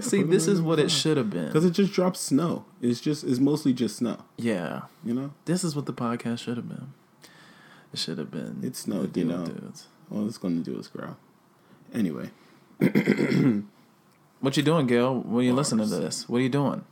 [0.00, 1.46] See, this is what it should have been.
[1.46, 2.64] because it just drops snow.
[2.82, 4.18] It's just it's mostly just snow.
[4.36, 6.92] Yeah, You know, this is what the podcast should have been.
[7.92, 8.60] It should have been.
[8.62, 9.44] It snowed, you know.
[9.46, 9.86] Dudes.
[10.10, 11.16] all it's going to do is growl.
[11.92, 12.30] Anyway,
[14.40, 15.20] What you doing, Gil?
[15.20, 16.84] When you listening to this, what are you doing?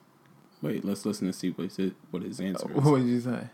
[0.60, 0.84] wait.
[0.84, 2.76] Let's listen to see what his what his answer is.
[2.76, 3.48] What did you say?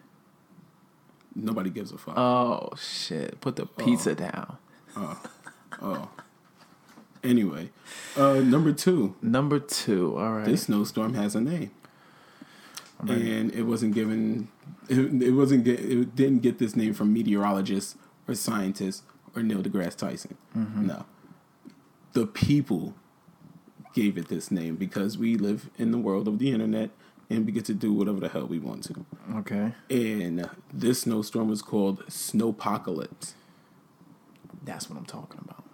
[1.36, 2.16] Nobody gives a fuck.
[2.18, 3.40] Oh shit!
[3.40, 4.58] Put the pizza down.
[4.96, 5.20] oh.
[5.82, 6.08] Oh.
[7.22, 7.70] anyway,
[8.16, 9.16] uh, number two.
[9.20, 10.16] Number two.
[10.16, 10.44] All right.
[10.44, 11.70] This snowstorm has a name,
[13.00, 14.48] and it wasn't given.
[14.88, 15.64] It, it wasn't.
[15.64, 19.02] Get, it didn't get this name from meteorologists or scientists
[19.36, 20.36] or Neil deGrasse Tyson.
[20.56, 20.86] Mm-hmm.
[20.86, 21.04] No,
[22.14, 22.94] the people
[23.94, 26.90] gave it this name because we live in the world of the internet
[27.30, 29.06] and we get to do whatever the hell we want to.
[29.36, 29.72] okay.
[29.88, 33.32] And this snowstorm was called Snowpocalypse.
[34.64, 35.64] That's what I'm talking about.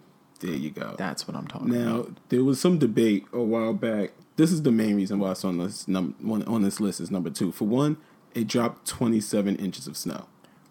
[0.40, 0.94] There you go.
[0.96, 2.08] That's what I'm talking about.
[2.08, 4.12] Now there was some debate a while back.
[4.36, 7.10] This is the main reason why it's on this num- one on this list is
[7.10, 7.52] number two.
[7.52, 7.98] For one,
[8.34, 10.26] it dropped 27 inches of snow,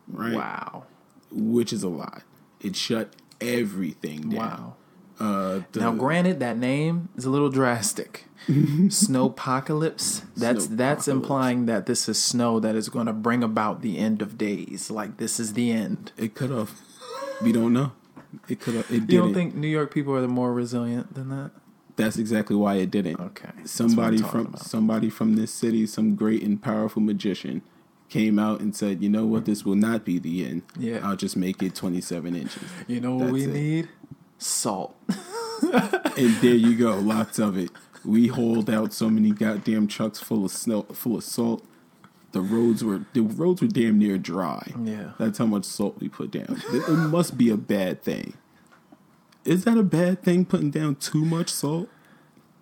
[0.08, 0.34] right?
[0.34, 0.86] Wow.
[1.32, 2.23] Which is a lot.
[2.62, 4.39] It shut everything down.
[4.39, 4.75] Wow.
[5.19, 8.25] Uh, the, Now, granted, that name is a little drastic.
[8.47, 10.23] Snowpocalypse.
[10.36, 14.21] That's that's implying that this is snow that is going to bring about the end
[14.21, 14.89] of days.
[14.89, 16.12] Like this is the end.
[16.17, 16.71] it could have.
[17.41, 17.91] We don't know.
[18.47, 18.86] It could have.
[18.91, 19.12] It didn't.
[19.12, 21.51] You don't think New York people are the more resilient than that?
[21.95, 23.19] That's exactly why it didn't.
[23.19, 24.65] Okay, Somebody what I'm talking from about.
[24.65, 27.62] somebody from this city, some great and powerful magician,
[28.08, 29.45] came out and said, "You know what?
[29.45, 30.62] This will not be the end.
[30.77, 30.99] Yeah.
[31.03, 33.47] I'll just make it 27 inches." You know what That's we it.
[33.53, 33.89] need?
[34.39, 34.95] Salt.
[35.62, 37.69] And there you go, lots of it.
[38.04, 41.63] We hauled out so many goddamn trucks full of snow, full of salt.
[42.32, 44.71] The roads were the roads were damn near dry.
[44.84, 45.12] Yeah.
[45.17, 46.62] that's how much salt we put down.
[46.71, 48.34] It, it must be a bad thing.
[49.45, 50.45] Is that a bad thing?
[50.45, 51.89] Putting down too much salt?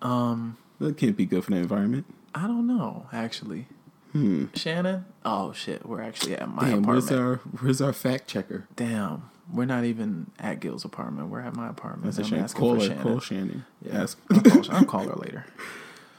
[0.02, 2.06] Um, That can't be good for the environment.
[2.34, 3.66] I don't know actually.
[4.12, 4.46] Hmm.
[4.54, 5.04] Shannon.
[5.24, 8.66] Oh shit, we're actually at my Damn, where's our where's our fact checker?
[8.76, 11.28] Damn, we're not even at Gil's apartment.
[11.28, 12.04] We're at my apartment.
[12.04, 12.44] That's a I'm shame.
[12.44, 13.02] asking Call for her, Shannon.
[13.02, 13.64] call Shannon.
[13.82, 14.02] Yeah.
[14.02, 14.18] Ask.
[14.30, 15.46] I'll, call, I'll call her later.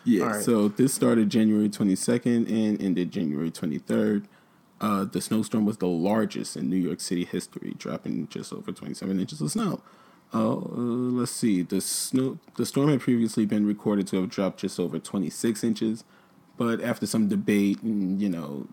[0.05, 0.41] Yeah, right.
[0.43, 4.25] so this started January 22nd and ended January 23rd.
[4.79, 9.19] Uh, the snowstorm was the largest in New York City history, dropping just over 27
[9.19, 9.81] inches of snow.
[10.33, 11.61] Uh, let's see.
[11.63, 16.05] The snow, the storm had previously been recorded to have dropped just over 26 inches,
[16.57, 18.67] but after some debate and you know,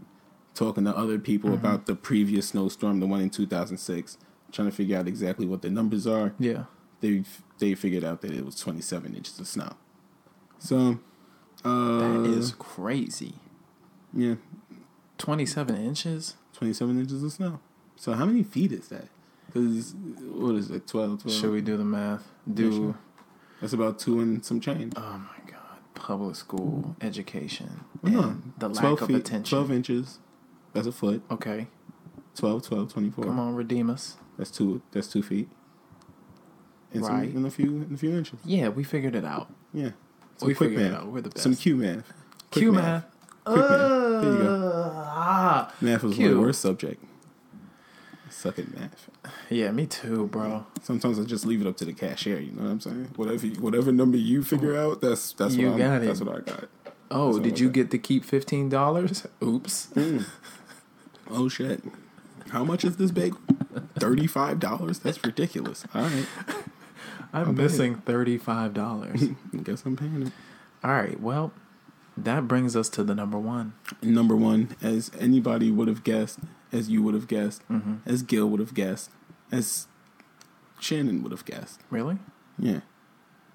[0.54, 1.58] talking to other people Mm-hmm.
[1.66, 4.16] about the previous snowstorm, the one in 2006,
[4.52, 6.64] trying to figure out exactly what the numbers are, Yeah.
[7.00, 7.24] they
[7.58, 9.70] they figured out that it was 27 inches of snow.
[10.58, 10.98] So,
[11.64, 13.34] uh, That is crazy.
[14.14, 14.34] yeah,
[15.18, 16.36] 27 inches?
[16.52, 17.60] 27 inches of snow.
[17.96, 19.08] So how many feet is that?
[19.46, 21.38] Because what is it, 12, 12?
[21.38, 22.30] Should we do the math?
[22.46, 22.98] Yeah, Do sure.
[23.60, 24.92] That's about two and some change.
[24.96, 29.56] oh my god, public school education Well, and the lack 12 of feet, attention.
[29.56, 30.18] 12 inches.
[30.74, 31.22] That's a foot.
[31.30, 31.68] Okay,
[32.34, 33.24] 12, 12, 24.
[33.24, 34.18] come on, redeem us.
[34.38, 34.82] That's two.
[34.92, 35.48] That's two feet.
[36.92, 37.34] And some, Right.
[37.34, 38.38] in a few, in a few inches.
[38.44, 39.52] Yeah, we figured it out.
[39.74, 39.90] Yeah.
[40.42, 41.00] We quick figured it math.
[41.02, 41.06] out.
[41.12, 41.42] We're the best.
[41.42, 42.12] Some Q math.
[42.50, 43.04] Quick Q math.
[43.44, 43.68] Quick math.
[44.22, 44.92] There you go.
[44.94, 46.34] Ah, Math was Q.
[46.34, 47.02] my worst subject.
[48.26, 49.08] I suck at math.
[49.50, 50.66] yeah, me too, bro.
[50.82, 52.38] Sometimes I just leave it up to the cashier.
[52.40, 53.08] You know what I'm saying?
[53.16, 56.06] Whatever, whatever number you figure out, that's that's You what I'm, got it.
[56.06, 56.68] That's what I got.
[57.10, 59.26] Oh, That's did you get to keep fifteen dollars?
[59.42, 59.88] Oops.
[61.28, 61.82] Oh shit!
[62.50, 63.40] How much is this bagel?
[63.98, 64.98] Thirty five dollars.
[64.98, 65.84] That's ridiculous.
[65.94, 66.26] All right,
[67.32, 69.22] I'm missing thirty-five dollars.
[69.62, 70.32] Guess I'm paying it.
[70.84, 71.18] All right.
[71.20, 71.52] Well,
[72.16, 73.74] that brings us to the number one.
[74.02, 76.38] Number one, as anybody would have guessed,
[76.72, 77.62] as you would have guessed,
[78.04, 79.10] as Gil would have guessed,
[79.50, 79.86] as
[80.80, 81.80] Shannon would have guessed.
[81.90, 82.18] Really?
[82.58, 82.80] Yeah.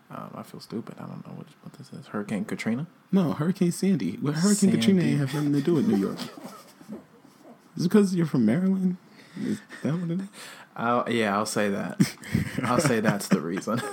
[0.09, 0.95] Um, I feel stupid.
[0.99, 2.07] I don't know what, what this is.
[2.07, 2.85] Hurricane Katrina.
[3.13, 4.19] No, Hurricane Sandy.
[4.21, 5.11] Well, Hurricane Katrina Sandy.
[5.11, 6.17] ain't have nothing to do with New York.
[7.77, 8.97] Is it because you're from Maryland?
[9.39, 10.27] Is that what it is?
[10.75, 12.15] I'll, yeah, I'll say that.
[12.63, 13.81] I'll say that's the reason.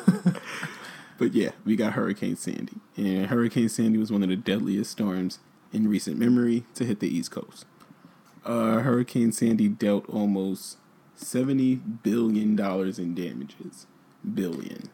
[1.19, 2.75] But yeah, we got Hurricane Sandy.
[2.97, 5.41] And Hurricane Sandy was one of the deadliest storms
[5.73, 7.67] in recent memory to hit the East Coast.
[8.45, 10.79] Uh, Hurricane Sandy dealt almost
[11.19, 13.87] $70 billion in damages.
[14.33, 14.91] Billion.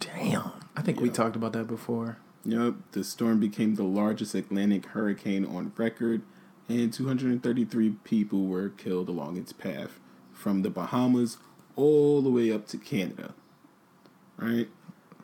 [0.00, 0.52] Damn.
[0.74, 2.16] I think we talked about that before.
[2.44, 6.22] Yep, the storm became the largest Atlantic hurricane on record,
[6.70, 9.98] and 233 people were killed along its path
[10.32, 11.38] from the Bahamas
[11.76, 13.34] all the way up to Canada.
[14.36, 14.68] Right?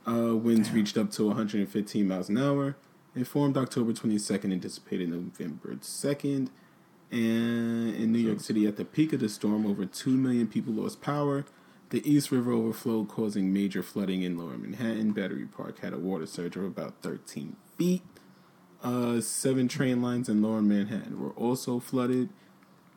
[0.06, 2.76] Uh, winds reached up to 115 miles an hour.
[3.14, 6.48] It formed October 22nd and dissipated November 2nd.
[7.11, 10.74] And in New York City, at the peak of the storm, over 2 million people
[10.74, 11.44] lost power.
[11.90, 15.12] The East River overflowed, causing major flooding in lower Manhattan.
[15.12, 18.02] Battery Park had a water surge of about 13 feet.
[18.87, 22.29] Uh, seven train lines in lower Manhattan were also flooded.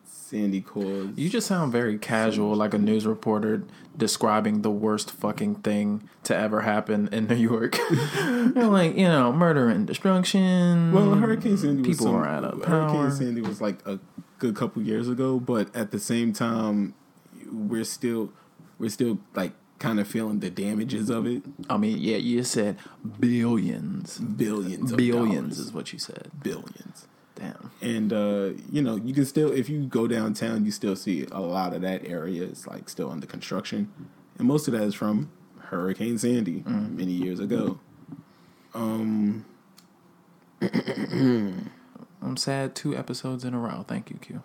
[0.04, 1.18] Sandy caused.
[1.18, 3.64] You just sound very casual, like a news reporter
[3.96, 7.76] describing the worst fucking thing to ever happen in New York.
[8.54, 10.92] Like, you know, murder and destruction.
[10.92, 12.82] Well, Hurricane Sandy was People some, are out of power.
[12.82, 13.98] Hurricane Sandy was like a
[14.38, 16.94] good couple years ago, but at the same time,
[17.50, 18.32] we're still
[18.78, 21.42] we're still like kind of feeling the damages of it.
[21.68, 22.76] I mean, yeah, you said
[23.18, 24.18] billions.
[24.18, 26.30] Billions, of Billions is what you said.
[26.42, 27.08] billions.
[27.34, 27.70] Damn.
[27.80, 31.40] And uh, you know, you can still if you go downtown, you still see a
[31.40, 33.90] lot of that area is like still under construction,
[34.38, 36.96] and most of that is from Hurricane Sandy Mm.
[36.96, 37.80] many years ago.
[38.74, 39.44] Um.
[42.22, 43.84] I'm sad two episodes in a row.
[43.88, 44.42] Thank you, Q.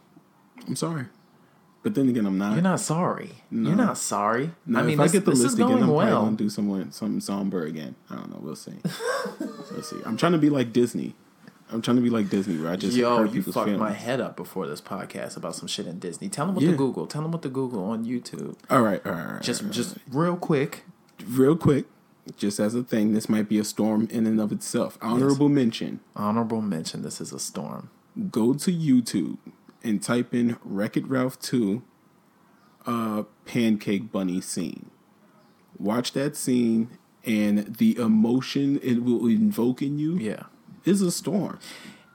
[0.68, 1.08] I'm sorry,
[1.86, 2.54] but then again, I'm not.
[2.54, 3.30] You're not sorry.
[3.52, 3.70] No.
[3.70, 4.50] You're not sorry.
[4.66, 7.20] No, I mean, if I get the list again, I'm probably gonna do someone something
[7.22, 7.94] somber again.
[8.10, 8.40] I don't know.
[8.42, 8.74] We'll see.
[9.40, 9.98] we'll see.
[10.04, 11.14] I'm trying to be like Disney.
[11.72, 13.80] I'm trying to be like Disney, where I just Yo, you fucked feelings.
[13.80, 16.28] my head up before this podcast about some shit in Disney.
[16.28, 16.72] Tell them what Yeah.
[16.72, 17.06] to Google.
[17.06, 18.56] Tell them what to Google on YouTube.
[18.72, 19.44] All right, all right, all right.
[19.44, 20.86] Just, just real quick.
[21.24, 21.86] real quick,
[22.36, 24.98] just as a thing, this might be a storm in and of itself.
[25.04, 27.04] Honorable mention: Honorable mention.
[27.04, 27.92] This is a storm.
[28.32, 29.38] go to YouTube
[29.86, 31.82] and type in Wreck It Ralph 2
[32.86, 34.90] uh, Pancake Bunny scene.
[35.80, 36.90] Watch that scene,
[37.26, 40.44] and the emotion it will invoke in you Yeah.
[40.84, 41.60] is a storm.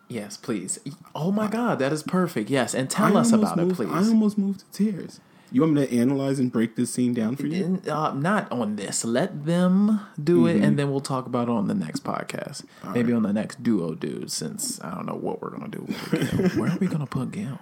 [0.09, 0.79] Yes, please.
[1.15, 2.51] Oh my God, that is perfect.
[2.51, 3.89] Yes, and tell I us about it, please.
[3.91, 5.21] I almost moved to tears.
[5.53, 7.83] You want me to analyze and break this scene down for you?
[7.91, 9.05] Uh, not on this.
[9.05, 10.49] Let them do Mm-hmm.
[10.63, 12.65] it, and then we'll talk about it on the next podcast.
[12.95, 14.31] Maybe on the next duo, dude.
[14.31, 15.79] Since I don't know what we're gonna do.
[16.59, 17.59] Where are we gonna put Gil?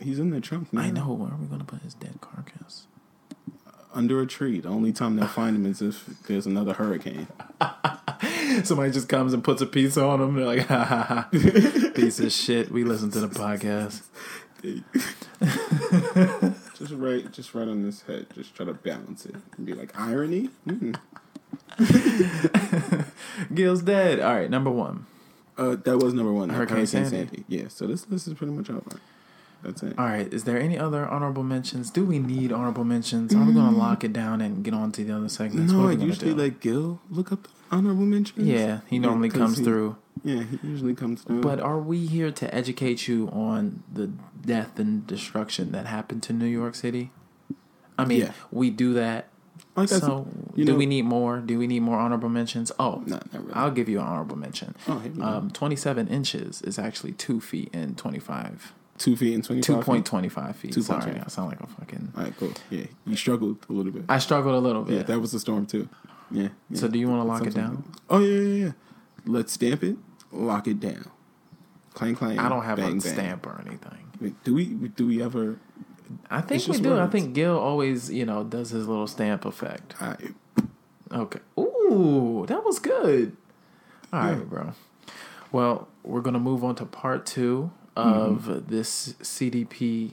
[0.00, 0.80] He's in the trunk now.
[0.82, 1.12] I know.
[1.12, 2.86] Where are we gonna put his dead carcass?
[3.94, 4.58] Under a tree.
[4.58, 7.28] The only time they'll find him is if there's another hurricane.
[8.64, 10.34] Somebody just comes and puts a pizza on him.
[10.34, 11.28] They're like, ha ha ha,
[11.94, 12.70] piece of shit.
[12.72, 14.02] We listen to the podcast.
[16.82, 18.26] Just right, just right on this head.
[18.34, 20.50] Just try to balance it and be like irony.
[20.66, 20.96] Mm.
[23.54, 24.18] Gil's dead.
[24.18, 25.06] All right, number one.
[25.56, 26.48] Uh, that was number one.
[26.48, 27.44] Hurricane Sandy.
[27.46, 27.68] Yeah.
[27.68, 28.98] So this this is pretty much over.
[29.62, 29.96] That's it.
[29.96, 31.88] All right, is there any other honorable mentions?
[31.90, 33.32] Do we need honorable mentions?
[33.32, 35.72] Are we going to lock it down and get on to the other segments?
[35.72, 36.36] No, I usually do?
[36.36, 38.44] let Gil look up the honorable mentions.
[38.44, 39.94] Yeah, he normally 'cause comes he- through.
[40.24, 41.40] Yeah, he usually comes through.
[41.40, 44.10] But are we here to educate you on the
[44.44, 47.10] death and destruction that happened to New York City?
[47.98, 48.32] I mean, Yeah.
[48.50, 49.28] we do that.
[49.76, 51.38] like So, you do know- we need more?
[51.40, 52.70] Do we need more honorable mentions?
[52.78, 53.52] Oh, No, really.
[53.54, 54.74] I'll give you an honorable mention.
[54.88, 58.74] Oh, um, 27 inches is actually 2 feet and 25.
[58.98, 59.84] two feet and twenty five.
[59.84, 60.72] 2.25 feet.
[60.72, 60.84] 2.25.
[60.84, 62.12] Sorry, I sound like a fucking.
[62.16, 62.52] All right, cool.
[62.70, 64.04] Yeah, you struggled a little bit.
[64.08, 64.94] I struggled a little bit.
[64.94, 65.88] yeah, that was the storm too.
[66.30, 66.48] Yeah.
[66.70, 66.78] yeah.
[66.78, 67.84] so, do you want to lock it Something- down?
[68.10, 68.72] Oh yeah, yeah, yeah.
[69.26, 69.96] Let's stamp it.
[70.30, 71.10] Lock it down.
[71.94, 72.38] Clang clang.
[72.38, 73.00] I don't have bang, a bang.
[73.00, 74.34] stamp or anything.
[74.44, 74.66] Do we?
[74.66, 75.58] Do we ever?
[76.30, 76.98] I think we do.
[76.98, 79.94] I think Gil always, you know, does his little stamp effect.
[80.00, 80.16] I,
[81.10, 81.40] Okay.
[81.58, 83.36] Ooh, that was good.
[84.12, 84.72] All right, bro.
[85.50, 88.70] Well, we're gonna move on to part two of Mm-hmm.
[88.74, 90.12] this CDP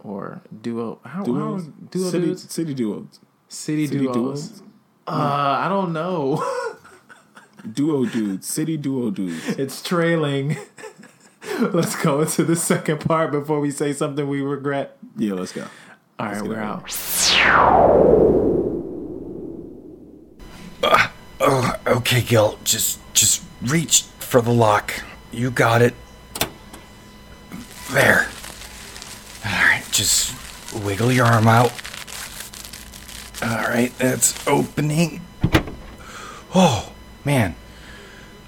[0.00, 0.98] or duo.
[1.04, 1.64] How, duos.
[1.64, 2.52] how duo city, dudes?
[2.52, 3.20] city duos.
[3.48, 4.14] City, City duos.
[4.14, 4.62] duos.
[5.06, 5.12] Uh,
[5.60, 6.42] I don't know.
[7.72, 8.46] Duo dudes.
[8.46, 9.48] City duo dudes.
[9.58, 10.56] it's trailing.
[11.60, 14.96] Let's go into the second part before we say something we regret.
[15.16, 15.66] Yeah, let's go.
[16.18, 16.58] All right, get we're it.
[16.58, 16.90] out.
[21.40, 22.58] Oh, okay, Gil.
[22.64, 25.02] Just, just reach for the lock.
[25.32, 25.94] You got it.
[27.90, 28.28] There.
[29.44, 30.34] All right, just
[30.82, 31.72] wiggle your arm out.
[33.42, 35.20] All right, that's opening.
[36.54, 36.93] Oh,
[37.24, 37.54] man.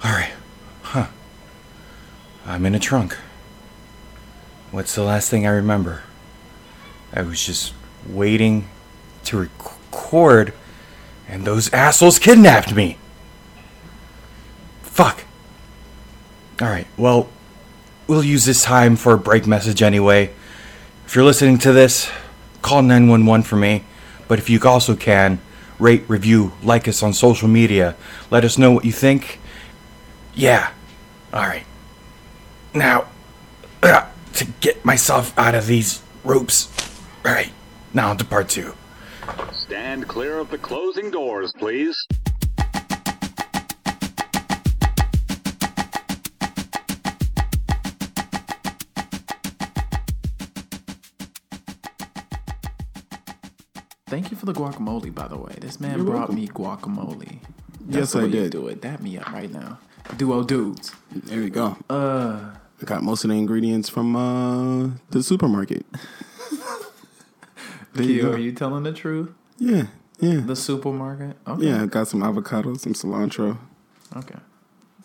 [0.03, 0.31] All right.
[0.83, 1.07] Huh.
[2.45, 3.17] I'm in a trunk.
[4.71, 6.03] What's the last thing I remember?
[7.13, 7.73] I was just
[8.07, 8.67] waiting
[9.25, 10.53] to record,
[11.27, 12.97] and those assholes kidnapped me.
[14.81, 15.23] Fuck.
[16.61, 17.29] Alright, well,
[18.07, 20.33] we'll use this time for a break message anyway.
[21.05, 22.09] If you're listening to this,
[22.61, 23.83] call 911 for me.
[24.27, 25.39] But if you also can,
[25.79, 27.95] rate, review, like us on social media.
[28.31, 29.39] Let us know what you think.
[30.33, 30.71] Yeah.
[31.33, 31.65] Alright.
[32.73, 33.07] Now,
[33.83, 36.69] uh, to get myself out of these ropes.
[37.25, 37.51] Alright,
[37.93, 38.73] now on to part two.
[39.51, 41.95] Stand clear of the closing doors, please.
[54.27, 55.55] Thank you for the guacamole, by the way.
[55.61, 56.35] This man You're brought welcome.
[56.35, 57.39] me guacamole.
[57.87, 58.51] Yes, the I did.
[58.51, 58.81] Do it.
[58.81, 59.79] Dap me up right now.
[60.17, 60.91] Duo dudes.
[61.15, 61.77] There we go.
[61.89, 65.85] Uh, I got most of the ingredients from uh the supermarket.
[67.93, 68.31] there you go.
[68.33, 69.29] are you telling the truth?
[69.59, 69.85] Yeah,
[70.19, 71.37] yeah, The supermarket?
[71.47, 71.65] Okay.
[71.65, 71.83] yeah.
[71.83, 73.57] I got some avocados, some cilantro,
[74.13, 74.39] Okay.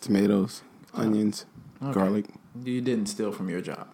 [0.01, 1.45] tomatoes, onions,
[1.93, 2.25] garlic.
[2.61, 3.87] You didn't steal from your job.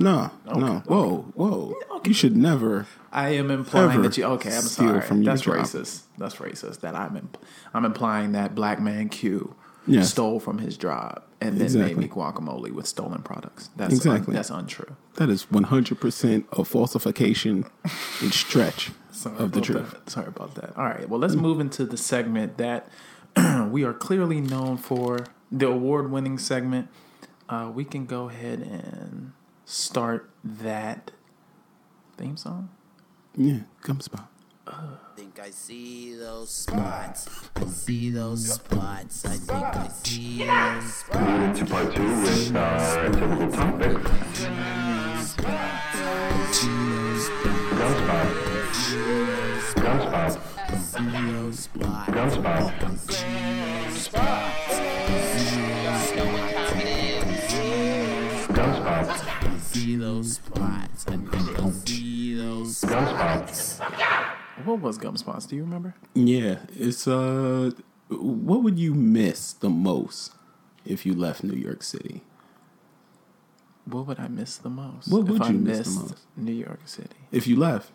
[0.00, 0.82] No, no.
[0.86, 1.74] Whoa, whoa.
[2.04, 2.86] You should never.
[3.12, 4.24] I am implying that you.
[4.24, 5.00] Okay, I'm sorry.
[5.00, 5.56] from That's job.
[5.56, 6.02] racist.
[6.16, 6.80] That's racist.
[6.80, 7.16] That I'm.
[7.16, 7.38] Imp-
[7.74, 9.54] I'm implying that black man Q
[9.86, 10.10] Yes.
[10.10, 11.94] stole from his job and then Exactly.
[11.94, 13.70] made me guaguacamole with stolen products.
[13.76, 14.34] That's Exactly.
[14.34, 14.94] that's untrue.
[15.14, 17.64] That is one hundred percent a falsification
[18.20, 19.90] and stretch Sorry of the truth.
[19.90, 20.10] that.
[20.10, 20.76] Sorry about that.
[20.76, 21.08] All right.
[21.08, 22.86] Well, let's move into the segment that
[23.70, 26.88] we are clearly known for, the award-winning segment.
[27.48, 29.32] Uh, we can go ahead and
[29.68, 31.10] start that
[32.16, 32.70] theme song.
[33.36, 34.30] Yeah, come spot.
[35.14, 37.28] think I see those spots.
[37.54, 39.26] I see those spots.
[39.26, 41.58] I think I see those spots.
[41.58, 44.10] to part two with uh, typical topics.
[47.78, 48.28] Gunspot.
[51.28, 52.06] Gunspot.
[52.08, 52.72] Gunspot.
[56.10, 56.37] Gunspot.
[59.78, 61.06] See those spots.
[61.06, 63.86] I think I see those Gunspot.
[64.64, 65.46] What was Gum Spots?
[65.46, 65.94] Do you remember?
[66.14, 67.70] Yeah, it's uh,
[68.08, 70.32] what would you miss the most
[70.84, 72.22] if you left New York City?
[73.84, 75.06] What would I miss the most?
[75.12, 76.22] What if would I you miss the missed most?
[76.36, 77.16] New York City.
[77.30, 77.92] If you left,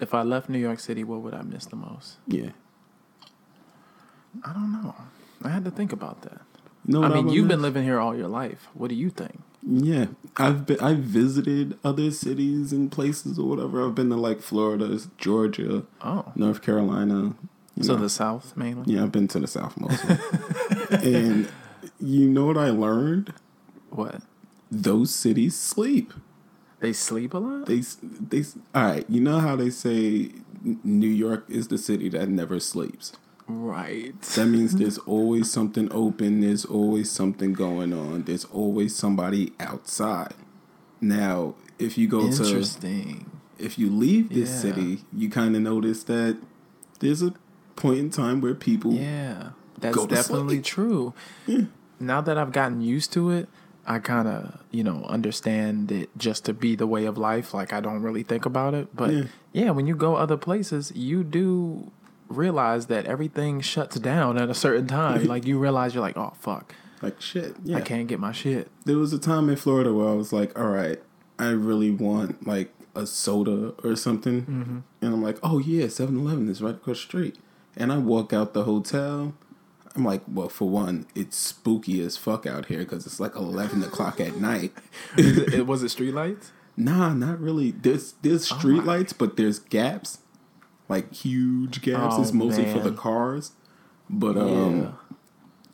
[0.00, 2.16] If I left New York City, what would I miss the most?
[2.26, 2.50] yeah.
[4.44, 4.94] I don't know.
[5.42, 6.40] I had to think about that.
[6.86, 8.68] You know I mean, would you've been living here all your life.
[8.74, 9.40] What do you think?
[9.68, 10.78] Yeah, I've been.
[10.80, 13.84] I've visited other cities and places or whatever.
[13.84, 16.32] I've been to like Florida, Georgia, Oh.
[16.36, 17.34] North Carolina,
[17.80, 18.02] So know?
[18.02, 18.94] the South mainly.
[18.94, 20.16] yeah, I've been to the South mostly.
[20.90, 21.48] and
[21.98, 23.32] you know what I learned?
[23.90, 24.22] What?
[24.70, 26.12] Those cities sleep.
[26.80, 27.66] They sleep a lot.
[27.66, 29.04] They they all right.
[29.08, 30.30] You know how they say
[30.84, 33.12] New York is the city that never sleeps.
[33.48, 34.20] Right.
[34.22, 36.40] That means there's always something open.
[36.40, 38.24] There's always something going on.
[38.24, 40.34] There's always somebody outside.
[41.00, 43.30] Now, if you go to Interesting.
[43.58, 44.56] if you leave this Yeah.
[44.60, 46.36] city, you kind of notice that
[47.00, 47.34] there's a
[47.76, 50.64] point in time where people Yeah, that's definitely sleep.
[50.64, 51.14] true.
[52.00, 53.48] Now that I've gotten used to it,
[53.86, 57.54] I kind of, you know, understand it just to be the way of life.
[57.54, 59.22] Like I don't really think about it, but Yeah.
[59.52, 61.92] yeah, when you go other places, you do
[62.28, 65.24] realize that everything shuts down at a certain time.
[65.26, 67.56] like you realize you're like, oh fuck, like shit.
[67.64, 68.70] Yeah, I can't get my shit.
[68.84, 71.02] there was a time in Florida where I was like, all right,
[71.38, 74.42] I really want like a soda or something.
[74.42, 74.78] Mm-hmm.
[75.02, 77.36] And I'm like, oh yeah, 7 Eleven is right across the street.
[77.76, 79.34] And I walk out the hotel.
[79.94, 83.82] I'm like, well, for one, it's spooky as fuck out here because it's like 11
[83.82, 84.72] o'clock at night.
[85.18, 86.52] It, was it street lights?
[86.76, 87.70] Nah, not really.
[87.70, 90.18] There's there's Oh street lights, but there's gaps,
[90.88, 92.14] like huge gaps.
[92.16, 93.52] Oh, it's mostly for the cars.
[94.08, 94.96] But um,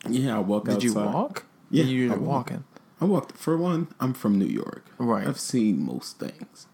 [0.09, 0.88] yeah, I walk Did outside.
[0.88, 1.44] Did you walk?
[1.70, 2.64] Yeah, you're I walking.
[3.01, 3.88] I walked for one.
[4.01, 4.87] I'm from New York.
[4.98, 5.27] Right.
[5.27, 6.66] I've seen most things.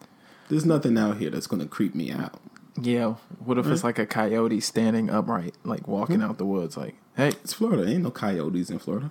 [0.49, 2.41] There's nothing out here that's gonna creep me out.
[2.81, 3.15] Yeah.
[3.45, 6.23] What if it's like a coyote standing upright, like walking Hmm.
[6.27, 6.77] out the woods?
[6.77, 7.89] Like, hey, It's Florida.
[7.91, 9.11] Ain't no coyotes in Florida.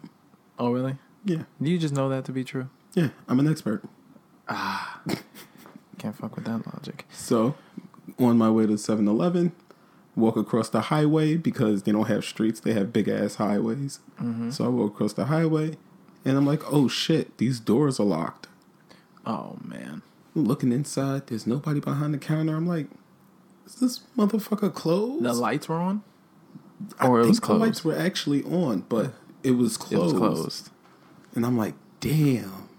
[0.58, 0.98] oh really?
[1.26, 2.70] Yeah, Do you just know that to be true?
[2.94, 3.10] yeah.
[3.28, 3.84] I'm an expert.
[4.48, 5.02] Ah.
[5.98, 7.06] Can't fuck with that logic.
[7.12, 7.56] So,
[8.19, 9.51] on my way to 7-Eleven,
[10.15, 13.99] walk across the highway because they don't have streets; they have big ass highways.
[14.21, 14.49] Mm-hmm.
[14.51, 15.77] So I walk across the highway,
[16.25, 17.38] and I'm like, "Oh shit!
[17.38, 18.47] These doors are locked."
[19.25, 20.01] Oh man.
[20.36, 21.27] I'm looking inside.
[21.27, 22.56] There's nobody behind the counter.
[22.56, 22.88] I'm like,
[23.65, 26.03] "Is this motherfucker closed?" The lights were on?
[26.99, 30.17] I Or it think the lights were actually on, but it was It closed.
[30.19, 30.69] was closed.
[31.36, 32.69] And I'm like, damn.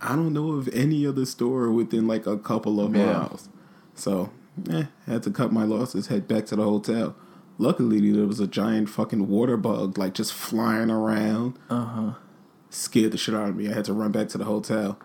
[0.00, 3.12] I don't know of any other store within like a couple of Yeah.
[3.12, 3.48] miles.
[3.94, 4.30] So,
[4.70, 7.16] eh, had to cut my losses, head back to the hotel.
[7.58, 11.58] Luckily, there was a giant fucking water bug, like just flying around.
[11.70, 12.12] Uh huh.
[12.70, 13.68] Scared the shit out of me.
[13.68, 14.98] I had to run back to the hotel.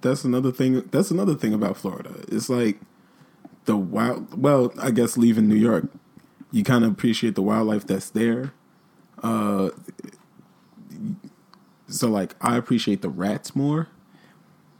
[0.00, 0.82] That's another thing.
[0.90, 2.10] That's another thing about Florida.
[2.28, 2.80] It's like
[3.64, 4.40] the wild.
[4.40, 5.88] Well, I guess leaving New York,
[6.50, 8.52] you kind of appreciate the wildlife that's there.
[9.22, 9.70] Uh,
[11.88, 13.88] so like I appreciate the rats more.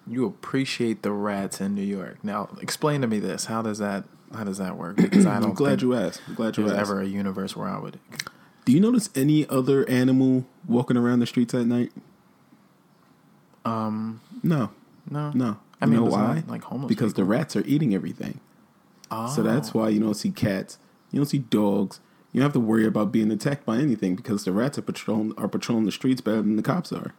[0.06, 2.18] You appreciate the rats in New York.
[2.22, 3.46] Now, explain to me this.
[3.46, 4.96] How does that how does that work?
[5.00, 6.20] Because I don't I'm glad think you asked.
[6.28, 6.90] I'm glad you there's asked.
[6.90, 7.98] ever a universe where I would
[8.64, 11.92] Do you notice any other animal walking around the streets at night?
[13.64, 14.70] um No,
[15.10, 15.30] no.
[15.34, 15.56] no.
[15.80, 16.42] I You mean know why?
[16.46, 18.40] like homeless because the rats are eating everything.
[19.34, 19.78] So that's Oh.
[19.80, 20.76] why you don't see cats.
[21.12, 22.00] You don't see dogs.
[22.32, 25.32] You don't have to worry about being attacked by anything because the rats are patrolling
[25.38, 27.14] are patrolling the streets better than the cops are.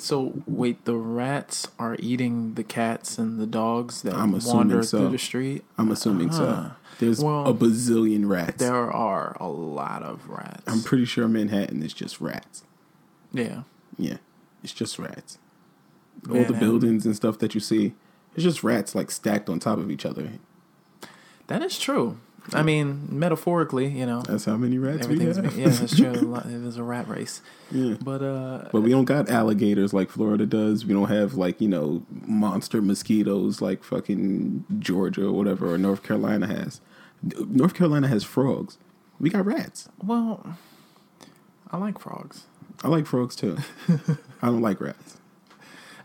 [0.00, 4.98] So wait, the rats are eating the cats and the dogs that I'm wander so.
[4.98, 5.64] through the street.
[5.78, 6.46] I'm assuming so.
[6.48, 6.76] Ah.
[6.98, 8.56] There's Well, a bazillion rats.
[8.58, 10.62] There are a lot of rats.
[10.66, 12.62] I'm pretty sure Manhattan is just rats.
[13.32, 13.62] yeah.
[13.98, 14.16] Yeah,
[14.62, 15.38] it's just rats.
[16.30, 17.94] All the buildings and stuff that you see,
[18.34, 20.30] it's just rats like stacked on top of each other.
[21.48, 22.18] That is true.
[22.52, 25.56] I mean, metaphorically, you know, That's how many rats we have.
[25.56, 26.10] yeah, that's true.
[26.44, 27.42] It is a rat race.
[27.70, 27.94] Yeah.
[28.02, 30.84] But uh, But we don't got alligators like Florida does.
[30.84, 36.02] We don't have like, you know, monster mosquitoes like fucking Georgia or whatever or North
[36.02, 36.80] Carolina has.
[37.22, 38.78] North Carolina has frogs.
[39.20, 39.88] We got rats.
[40.04, 40.56] well,
[41.70, 42.46] I like frogs.
[42.82, 43.58] I like frogs too.
[44.42, 45.18] I don't like rats.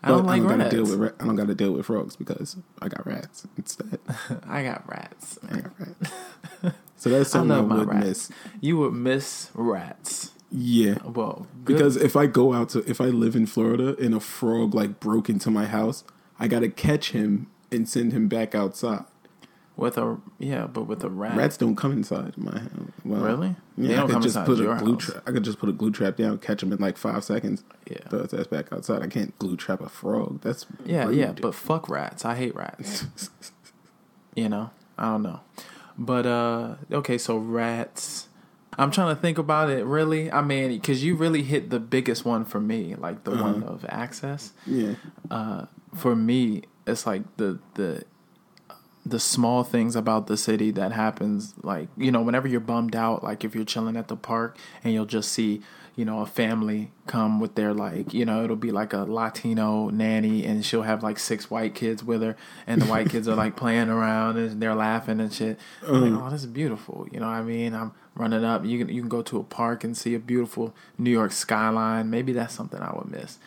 [0.05, 0.73] I don't like gotta rats.
[0.73, 3.99] deal with I don't got to deal with frogs because I got rats instead.
[4.47, 5.39] I got rats.
[5.49, 6.75] I got rats.
[6.97, 8.05] So that's something I, my would rats.
[8.05, 8.31] miss.
[8.61, 10.31] You would miss rats.
[10.51, 10.99] Yeah.
[11.03, 11.73] Well, good.
[11.73, 14.99] Because if I go out to if I live in Florida and a frog like
[14.99, 16.03] broke into my house,
[16.39, 19.05] I gotta catch him and send him back outside.
[19.77, 21.35] With a yeah, but with a rat.
[21.37, 22.71] Rats don't come inside my house.
[23.03, 23.55] Well, Really?
[23.77, 25.23] Yeah, They I could come just put a glue trap.
[25.27, 27.63] I could just put a glue trap down, catch them in like five seconds.
[27.89, 27.97] Yeah.
[28.09, 29.01] throw his ass back outside.
[29.03, 30.41] I can't glue trap a frog.
[30.41, 31.15] That's Yeah, rude.
[31.17, 32.23] yeah, but fuck rats.
[32.25, 33.05] I hate rats.
[34.35, 35.41] you know, I don't know,
[35.97, 38.27] but uh, okay, so rats.
[38.77, 39.85] I'm trying to think about it.
[39.85, 43.63] Really, I mean, because you really hit the biggest one for me, like the one
[43.63, 43.73] Uh-huh.
[43.73, 44.51] of access.
[44.65, 44.95] yeah,
[45.31, 48.03] Uh, for me, it's like the the
[49.05, 53.23] the small things about the city that happens like you know whenever you're bummed out
[53.23, 55.61] like if you're chilling at the park and you'll just see
[55.95, 59.89] you know a family come with their like you know it'll be like a latino
[59.89, 62.35] nanny and she'll have like six white kids with her
[62.65, 66.29] and the white kids are like playing around and they're laughing and shit like oh
[66.31, 68.63] this is beautiful you know what i mean i'm running up.
[68.63, 72.09] You can you can go to a park and see a beautiful New York skyline.
[72.09, 73.39] Maybe that's something I would miss.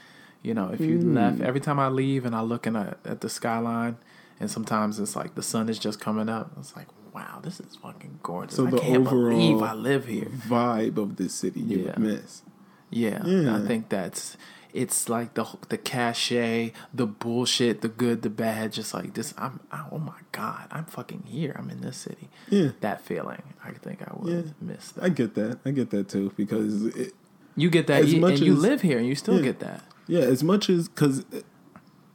[0.43, 1.15] You know, if you Hmm.
[1.15, 3.97] left every time I leave and I look in a, at the skyline,
[4.41, 6.53] and sometimes it's like the sun is just coming up.
[6.59, 8.57] It's like, wow, this is fucking gorgeous.
[8.57, 10.27] So I the can't believe overall I live here.
[10.27, 11.85] vibe of this city you Yeah.
[11.87, 12.43] would miss.
[12.91, 13.57] Yeah, Yeah.
[13.57, 14.37] I think that's
[14.75, 18.73] it's like the the cachet, the bullshit, the good, the bad.
[18.73, 19.61] Just like this, I'm
[19.93, 21.55] oh my god, I'm fucking here.
[21.59, 22.29] I'm in this city.
[22.51, 22.71] Yeah.
[22.81, 23.43] that feeling.
[23.65, 24.53] I think I would Yeah.
[24.61, 25.05] miss that.
[25.05, 25.59] I get that.
[25.65, 27.13] I get that too because it,
[27.57, 29.43] you get that, as you, much and you live here, and you still Yeah.
[29.43, 29.83] get that.
[30.07, 31.41] Yeah, as much as because, uh,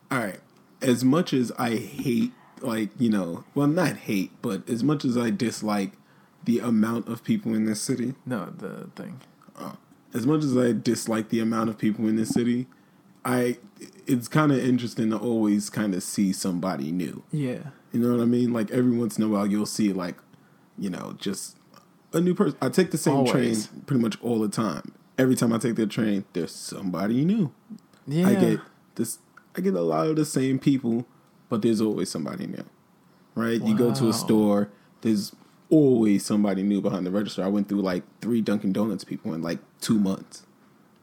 [0.09, 0.39] all right,
[0.83, 2.31] as much as I hate,
[2.61, 5.93] like you know, well, not hate, but as much as I dislike
[6.43, 9.21] the amount of people in this city, No, the thing.
[9.57, 9.73] Uh,
[10.13, 12.67] as much as I dislike the amount of people in this city,
[13.25, 13.57] I
[14.05, 17.23] it's kind of interesting to always kind of see somebody new.
[17.31, 17.59] Yeah,
[17.91, 18.51] You know what I mean?
[18.53, 20.15] Like every once in a while, you'll see like,
[20.77, 21.57] you know, just
[22.13, 22.57] a new person.
[22.61, 23.67] I take the same Always.
[23.67, 24.93] train pretty much all the time.
[25.17, 27.53] Every time I take the train, there's somebody new.
[28.07, 28.27] yeah.
[28.27, 28.59] I get
[28.95, 29.19] this.
[29.55, 31.05] I get a lot of the same people,
[31.49, 32.65] but there's always somebody new,
[33.35, 33.61] right?
[33.61, 34.69] You go to a store,
[35.01, 35.35] there's
[35.69, 37.43] always somebody new behind the register.
[37.43, 40.43] I went through like three Dunkin' Donuts people in like two months.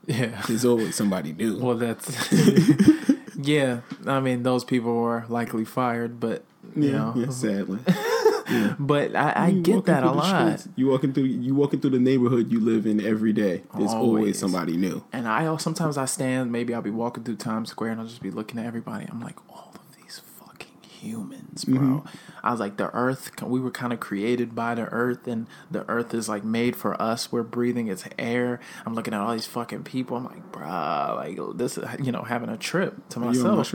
[0.07, 0.43] yeah.
[0.49, 1.59] There's always somebody new.
[1.59, 2.33] Well, that's
[3.37, 3.81] yeah.
[4.07, 6.45] I mean, those people were likely fired, but
[6.77, 7.79] you yeah, know, yeah, sadly.
[8.79, 10.59] but I, I get that a lot.
[10.61, 13.63] streets, You walking through you walking through the neighborhood you live in every day.
[13.77, 14.39] There's always, Always.
[14.39, 15.05] somebody new.
[15.13, 18.23] And I sometimes I stand, maybe I'll be walking through Times Square and I'll just
[18.23, 19.07] be looking at everybody.
[19.11, 21.79] I'm like, all of these fucking humans, bro.
[21.79, 22.09] Mm-hmm.
[22.43, 25.87] I was like, the earth, we were kind of created by the earth, and the
[25.91, 27.31] earth is like made for us.
[27.31, 28.61] We're breathing its air.
[28.87, 30.17] I'm looking at all these fucking people.
[30.17, 33.75] I'm like, bruh, like this is, you know, having a trip to myself.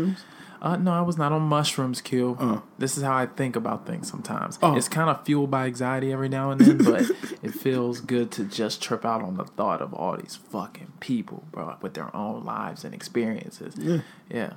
[0.66, 0.88] You on mushrooms?
[0.88, 2.38] Uh, no, I was not on mushrooms, Q.
[2.40, 2.60] Uh.
[2.78, 4.58] This is how I think about things sometimes.
[4.62, 4.76] Oh.
[4.76, 7.02] It's kind of fueled by anxiety every now and then, but
[7.44, 11.44] it feels good to just trip out on the thought of all these fucking people,
[11.52, 13.76] bro, with their own lives and experiences.
[13.78, 14.02] Yeah.
[14.30, 14.54] Yeah.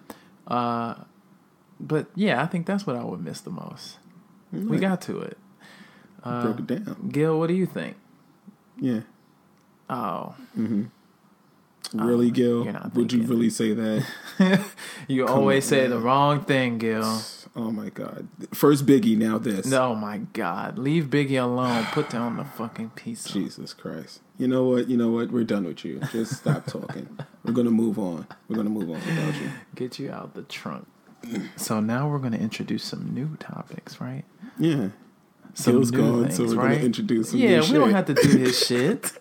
[0.47, 0.95] Uh,
[1.81, 3.99] but yeah, I think that's what I would miss the most.
[4.53, 5.39] We got to it.
[6.25, 7.09] Uh, Broke it down.
[7.11, 7.97] Gil, what do you think?
[8.81, 9.01] Yeah.
[9.91, 10.35] Oh,
[11.95, 12.65] Really, um, Gil?
[12.65, 14.05] you're not Would you really say that?
[15.09, 17.23] you always say the wrong thing, Gil.
[17.57, 18.29] Oh my god.
[18.53, 19.73] First Biggie, now this.
[19.73, 20.79] Oh my God!
[20.79, 21.85] Leave Biggie alone.
[21.87, 23.25] Put down the fucking piece.
[23.25, 24.21] Jesus Christ.
[24.39, 24.89] You know what?
[24.89, 25.31] You know what?
[25.33, 26.01] We're done with you.
[26.13, 27.09] Just stop talking.
[27.45, 28.27] We're gonna move on.
[28.49, 29.51] We're gonna move on without you.
[29.75, 30.87] Get you out the trunk.
[31.57, 34.25] So now we're going to introduce some new topics, right?
[34.59, 34.91] Yeah.
[35.55, 36.75] Some Gil's new gone, things, so we're right?
[36.75, 39.13] gonna introduce some Yeah, we don't have to do his shit.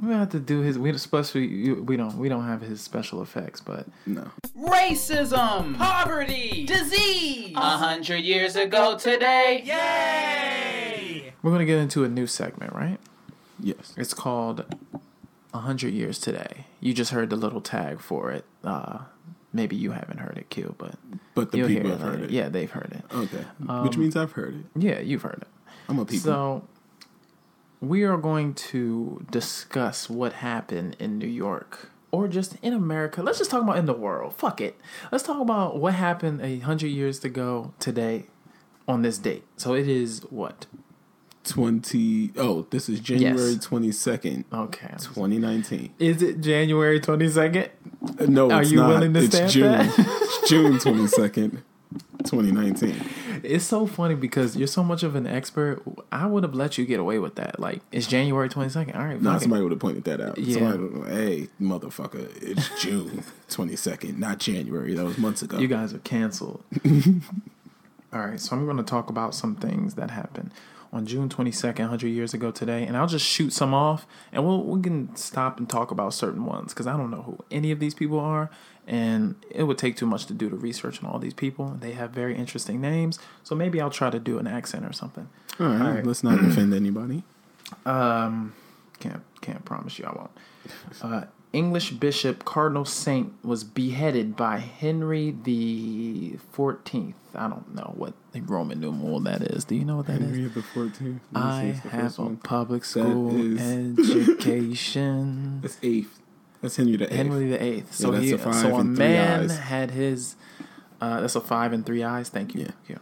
[0.00, 0.78] We don't have to do his.
[0.78, 4.30] We especially we don't we don't have his special effects, but No.
[4.56, 7.54] Racism, poverty, disease.
[7.56, 9.62] A hundred years ago today.
[9.64, 11.32] Yay!
[11.42, 12.98] we're going to get into a new segment, right?
[13.58, 13.94] Yes.
[13.96, 14.64] It's called
[15.54, 18.44] "A Hundred Years Today." You just heard the little tag for it.
[18.62, 18.98] Uh,
[19.52, 20.96] maybe you haven't heard it, Q, but
[21.34, 22.30] But the people hear have heard it.
[22.30, 23.14] Yeah, they've heard it.
[23.14, 23.44] Okay.
[23.82, 24.66] Which means I've heard it.
[24.82, 25.48] Yeah, you've heard it.
[25.88, 26.24] I'm a people.
[26.24, 26.64] So,
[27.80, 33.22] we are going to discuss what happened in New York or just in America.
[33.22, 34.34] Let's just talk about in the world.
[34.34, 34.76] Fuck it.
[35.12, 38.26] Let's talk about what happened a hundred years ago today
[38.88, 39.44] on this date.
[39.56, 40.66] So it is what?
[41.44, 42.32] Twenty.
[42.36, 43.64] Oh, this is January Yes.
[43.64, 44.94] twenty second, Okay.
[45.00, 45.92] twenty nineteen.
[46.00, 47.70] Is it January twenty second?
[48.26, 48.88] No, Are it's you not.
[48.88, 49.70] willing to it's stamp June.
[49.72, 49.94] that?
[49.96, 51.06] It's June twenty
[51.92, 52.96] second, twenty nineteen.
[53.42, 55.82] It's so funny because you're so much of an expert.
[56.10, 57.60] I would have let you get away with that.
[57.60, 58.94] Like it's January twenty second.
[58.96, 59.20] All right.
[59.20, 60.38] No, fuck somebody would have pointed that out.
[60.38, 60.70] Yeah.
[60.70, 64.94] Somebody hey, motherfucker, it's June twenty second, not January.
[64.94, 65.58] That was months ago.
[65.58, 66.62] You guys are canceled.
[68.12, 70.52] All right, so I'm going to talk about some things that happened
[70.92, 74.62] on June 22nd, 100 years ago today, and I'll just shoot some off, and we'll
[74.62, 77.78] we can stop and talk about certain ones because I don't know who any of
[77.80, 78.50] these people are,
[78.86, 81.76] and it would take too much to do the research on all these people.
[81.80, 85.28] They have very interesting names, so maybe I'll try to do an accent or something.
[85.58, 86.06] All right, All right.
[86.06, 87.22] let's not offend anybody.
[87.84, 88.54] Um,
[89.00, 90.30] can't can't promise you I won't.
[91.02, 91.24] Uh,
[91.56, 97.16] English Bishop Cardinal Saint was beheaded by Henry the Fourteenth.
[97.34, 99.64] I don't know what the Roman numeral that is.
[99.64, 100.30] Do you know what that is?
[100.30, 101.22] Henry the Fourteenth.
[101.34, 105.60] I have a public school education.
[105.62, 106.20] That's eighth.
[106.60, 107.16] That's Henry the Eighth.
[107.16, 107.94] Henry the Eighth.
[107.94, 110.36] So that's he, a five so a man had his.
[111.00, 112.28] Uh, that's a five and three eyes.
[112.28, 112.62] Thank you.
[112.62, 112.66] Yeah.
[112.66, 113.00] Thank you.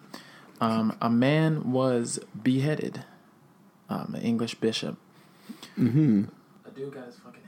[0.61, 3.05] Um, a man was beheaded.
[3.89, 4.97] Um, an English bishop.
[5.79, 6.25] Mm-hmm.
[6.67, 7.44] A dude got his fucking head cut off.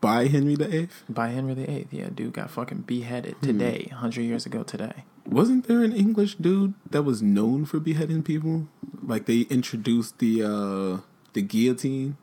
[0.00, 1.02] By Henry the Eighth.
[1.08, 1.92] By Henry the Eighth.
[1.92, 3.46] Yeah, dude got fucking beheaded Hmm.
[3.46, 5.04] today, hundred years ago today.
[5.26, 8.68] Wasn't there an English dude that was known for beheading people?
[9.06, 11.00] like they introduced the uh
[11.34, 12.16] the guillotine.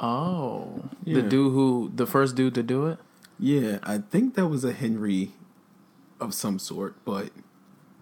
[0.00, 1.16] Oh, Yeah.
[1.16, 2.98] the dude who the first dude to do it.
[3.38, 5.32] Yeah, I think that was a Henry
[6.20, 7.30] of some sort, but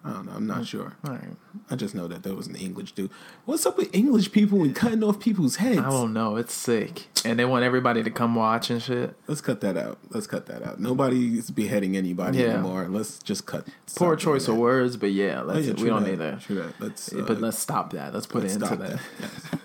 [0.05, 0.33] I don't know.
[0.33, 0.93] I'm not sure.
[1.07, 1.35] All right.
[1.71, 3.09] I just know that there was an English dude.
[3.45, 5.79] What's up with English people and cutting off people's heads?
[5.79, 6.35] I don't know.
[6.35, 9.15] It's sick, and they want everybody to come watch and shit.
[9.27, 9.97] Let's cut that out.
[10.11, 10.79] Let's cut that out.
[10.79, 12.49] Nobody's beheading anybody Yeah.
[12.49, 12.87] anymore.
[12.87, 13.67] Let's just cut.
[13.95, 16.09] Poor choice of words, but yeah, Oh, yeah, we don't that.
[16.11, 16.41] need that.
[16.41, 16.73] True that.
[16.79, 17.11] Let's.
[17.11, 18.13] Uh, but let's stop that.
[18.13, 18.99] Let's put let's it into stop that.
[19.19, 19.59] Yes.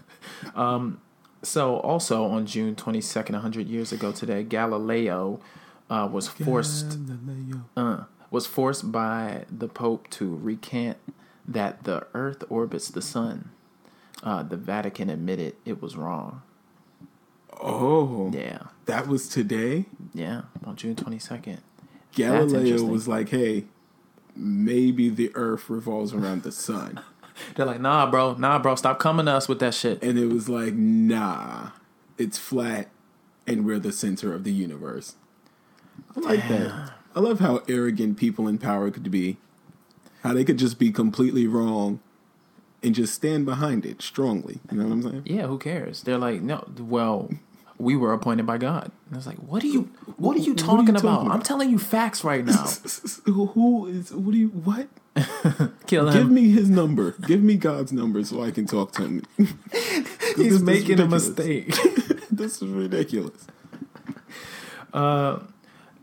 [1.43, 5.41] So, also on June 22nd, 100 years ago today, Galileo
[5.89, 6.99] uh, was forced
[7.77, 10.99] uh, was forced by the Pope to recant
[11.47, 13.51] that the Earth orbits the Sun.
[14.23, 16.43] Uh, the Vatican admitted it was wrong.
[17.63, 19.87] Oh, Yeah, that was today.
[20.15, 21.59] yeah, on June 22nd.
[22.13, 23.67] Galileo was like, "Hey,
[24.35, 27.01] maybe the Earth revolves around the sun,"
[27.55, 30.03] They're like, nah, bro, nah, bro, stop coming to us with that shit.
[30.03, 31.71] and it was like, "Nah,
[32.19, 32.89] it's flat,
[33.47, 35.17] and we're the center of the universe."
[36.17, 36.93] I like that.
[37.15, 39.37] I love how arrogant people in power could be.
[40.23, 42.01] How they could just be completely wrong
[42.83, 44.61] and just stand behind it strongly.
[44.71, 45.23] You know what I'm saying?
[45.27, 46.03] Yeah, who cares?
[46.03, 47.31] They're like, no, well,
[47.79, 48.91] we were appointed by God.
[49.09, 51.23] And was like, what are you, what are you What are you talking talking about?
[51.23, 51.35] about?
[51.35, 52.65] I'm telling you facts right now.
[53.25, 54.13] Who is?
[54.13, 54.49] What do you?
[54.49, 54.89] What?
[55.87, 56.13] Kill him.
[56.13, 57.13] Give me his number.
[57.27, 59.23] Give me God's number so I can talk to him.
[60.37, 61.75] He's this making a mistake.
[62.31, 63.47] this is ridiculous.
[64.93, 65.41] Uh,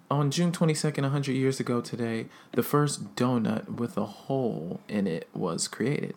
[0.10, 5.28] On June 22nd, 100 years ago today, the first donut with a hole in it
[5.34, 6.16] was created.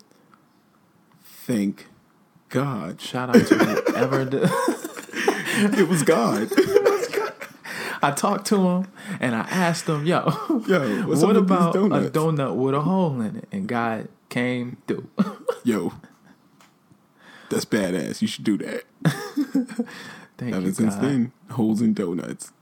[1.22, 1.88] Thank
[2.50, 3.00] God.
[3.00, 3.54] Shout out to
[3.92, 4.50] whoever did.
[5.62, 6.48] It was God.
[8.02, 8.88] I talked to him
[9.20, 10.24] and I asked him, yo,
[10.66, 13.48] Yo, what's what up with these about a donut with a hole in it?
[13.52, 15.08] And God came through.
[15.64, 15.92] Yo,
[17.50, 18.22] that's badass.
[18.22, 18.84] You should do that.
[20.38, 20.56] Thank you.
[20.56, 21.04] Ever you, since God.
[21.04, 22.52] then, holes in donuts.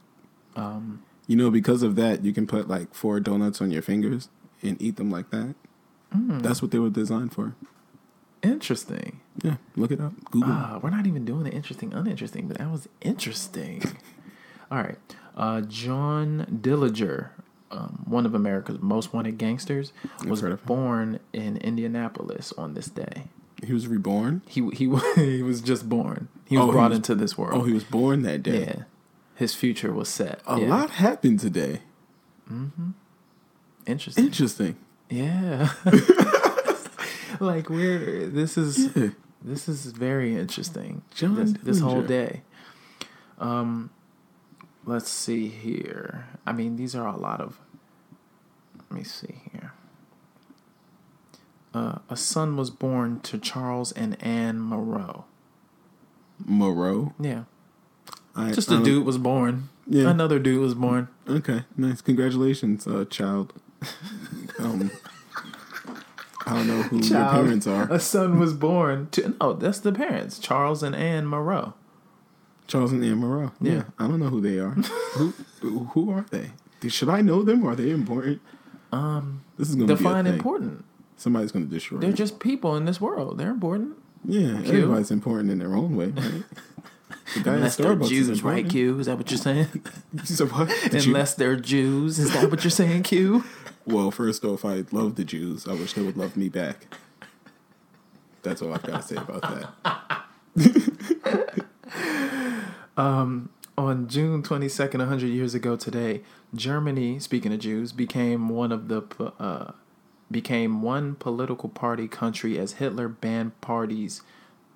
[0.57, 4.29] Um, You know, because of that, you can put like four donuts on your fingers
[4.63, 5.53] and eat them like that.
[6.13, 6.41] Mm.
[6.41, 7.53] That's what they were designed for.
[8.41, 9.19] interesting.
[9.43, 10.13] Yeah, look it up.
[10.31, 10.49] Google.
[10.51, 13.81] Ah, we're not even doing the interesting, uninteresting, but that was interesting.
[14.71, 14.97] All right.
[15.37, 17.29] Uh, John Dillinger,
[17.71, 19.93] um, one of America's most wanted gangsters,
[20.27, 20.65] was heard of him.
[20.65, 23.25] born in Indianapolis on this day.
[23.63, 24.41] He was reborn.
[24.47, 26.27] He he he was just born.
[26.45, 27.61] He was Oh, he brought was- into this world.
[27.61, 28.61] Oh, he was born that day.
[28.77, 28.83] yeah.
[29.39, 30.41] His future was set.
[30.45, 30.67] A Yeah.
[30.67, 31.79] lot happened today.
[32.45, 32.91] Hmm.
[33.85, 34.25] Interesting.
[34.25, 34.75] Interesting.
[35.09, 35.69] Yeah.
[37.39, 39.11] like we're this is Yeah.
[39.41, 41.03] this is very interesting.
[41.15, 42.41] John this, this whole day.
[43.39, 43.91] Um
[44.85, 46.27] let's see here.
[46.45, 47.61] I mean these are a lot of
[48.77, 49.71] let me see here.
[51.73, 55.23] Uh, a son was born to Charles and Anne Moreau.
[56.43, 57.13] Moreau.
[57.19, 57.43] Yeah.
[58.35, 59.69] I, Just a dude was born.
[59.87, 60.09] Yeah.
[60.09, 61.07] Another dude was born.
[61.27, 62.01] Okay, nice.
[62.01, 63.53] Congratulations, uh, child.
[64.59, 64.91] um,
[66.45, 67.91] I don't know who your parents are.
[67.91, 71.73] A son was born to no, that's the parents, Charles and Anne Moreau.
[72.67, 73.51] Charles and Anne Moreau.
[73.59, 73.73] Yeah.
[73.73, 73.83] Yeah.
[73.97, 74.71] I don't know who they are.
[75.13, 75.33] who
[75.93, 76.51] who are they?
[76.87, 77.65] Should I know them?
[77.65, 78.41] Are they important?
[78.91, 80.85] Um, This is going to define important.
[81.17, 81.99] Somebody's going to destroy.
[81.99, 82.15] They're me.
[82.15, 83.37] just people in this world.
[83.37, 83.97] They're important.
[84.23, 84.61] yeah.
[84.65, 86.07] Everybody's important in their own way.
[86.07, 86.43] Right?
[87.35, 88.67] The guy at Unless they're Jews, right.
[88.67, 88.99] Q?
[88.99, 89.67] Is that what you're saying?
[90.23, 90.71] So what?
[90.93, 93.43] Unless they're Jews, is that what you're saying, Q?
[93.85, 95.67] Well, first off, I love the Jews.
[95.67, 96.95] I wish they would love me back.
[98.41, 99.71] That's all I've got to say about
[100.55, 101.65] that.
[102.97, 106.21] um, On June 22nd, 100 years ago today,
[106.55, 109.03] Germany, speaking of Jews, became one of the
[109.39, 109.71] uh,
[110.31, 114.21] became one political party country as Hitler banned parties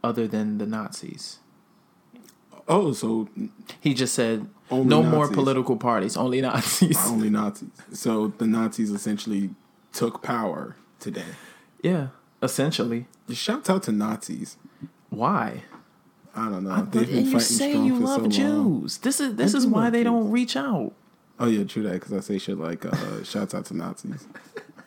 [0.04, 1.40] other than the Nazis.
[2.68, 3.28] Oh, so
[3.82, 6.98] He just said Only no more political parties, only Nazis.
[7.08, 7.70] only Nazis.
[7.92, 9.50] So the Nazis essentially
[9.92, 11.26] took power today.
[11.82, 12.08] yeah,
[12.42, 13.06] essentially.
[13.32, 14.58] Shouts out to Nazis.
[15.10, 15.64] Why?
[16.36, 16.76] I don't know.
[16.78, 18.28] But They've been and you say you love so.
[18.30, 18.98] Jews.
[19.00, 20.06] This is this I is why they Jews.
[20.06, 20.94] don't reach out.
[21.40, 21.94] Oh yeah, true that.
[21.94, 24.26] Because I say shit like uh, "shouts out to Nazis."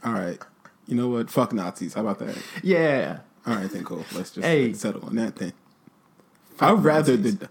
[0.05, 0.39] All right,
[0.87, 1.31] you know what?
[1.31, 1.95] Fuck Nazis.
[1.95, 2.37] How about that?
[2.63, 3.19] Yeah.
[3.47, 4.05] All right, then cool.
[4.15, 4.73] Let's just Hey.
[4.73, 5.53] settle on that then.
[6.59, 7.49] I'd rather the.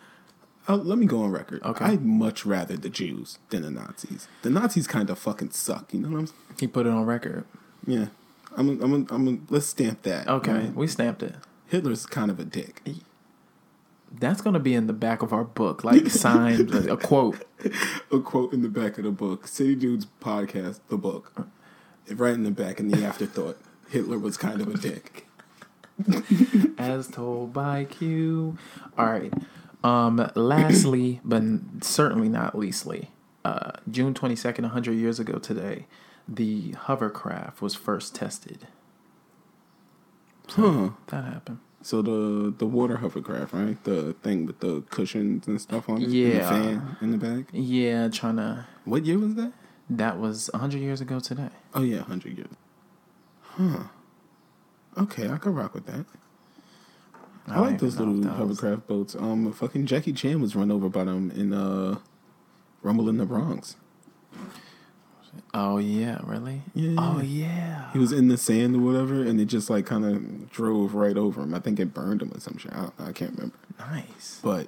[0.67, 1.61] Oh, let me go on record.
[1.63, 1.85] Okay.
[1.85, 4.27] I'd much rather the Jews than the Nazis.
[4.41, 5.93] The Nazis kind of fucking suck.
[5.93, 6.39] You know what I'm saying?
[6.59, 7.45] He put it on record.
[7.85, 8.07] Yeah.
[8.57, 8.69] I'm.
[8.69, 8.93] A, I'm.
[8.93, 9.27] A, I'm.
[9.27, 10.27] A, let's stamp that.
[10.27, 10.75] Okay, right?
[10.75, 11.35] we stamped it.
[11.67, 12.81] Hitler's kind of a dick.
[14.11, 17.45] That's gonna be in the back of our book, like signed like a quote.
[18.11, 19.47] a quote in the back of the book.
[19.47, 21.47] City Dudes podcast, the book.
[22.09, 23.57] Right in the back in the afterthought.
[23.89, 25.27] Hitler was kind of a dick.
[26.77, 28.57] As told by Q.
[28.97, 29.33] All right.
[29.85, 30.31] Um.
[30.35, 31.43] Lastly, but
[31.81, 33.11] certainly not leastly,
[33.43, 35.85] uh, June twenty second, hundred years ago today,
[36.27, 38.67] the hovercraft was first tested.
[40.49, 40.89] Huh.
[41.07, 41.59] That happened.
[41.81, 43.83] So the the water hovercraft, right?
[43.83, 46.05] The thing with the cushions and stuff on it.
[46.05, 47.45] and the fan in the back.
[47.51, 48.65] Yeah, trying to.
[48.85, 49.53] What year was that?
[49.89, 51.49] That was hundred years ago today.
[51.75, 52.49] Oh yeah, hundred years.
[53.41, 53.83] Huh.
[54.97, 56.05] Okay, I could rock with that.
[57.47, 59.15] I, I like those little that was- hovercraft boats.
[59.15, 61.97] Um, fucking Jackie Chan was run over by them in uh,
[62.81, 63.75] Rumble in the Bronx.
[65.53, 66.61] Oh yeah, really?
[66.73, 66.95] Yeah.
[66.97, 67.91] Oh yeah.
[67.93, 71.15] He was in the sand or whatever, and it just like kind of drove right
[71.17, 71.53] over him.
[71.53, 72.71] I think it burned him or some shit.
[72.73, 73.55] I, I can't remember.
[73.79, 74.39] Nice.
[74.43, 74.67] But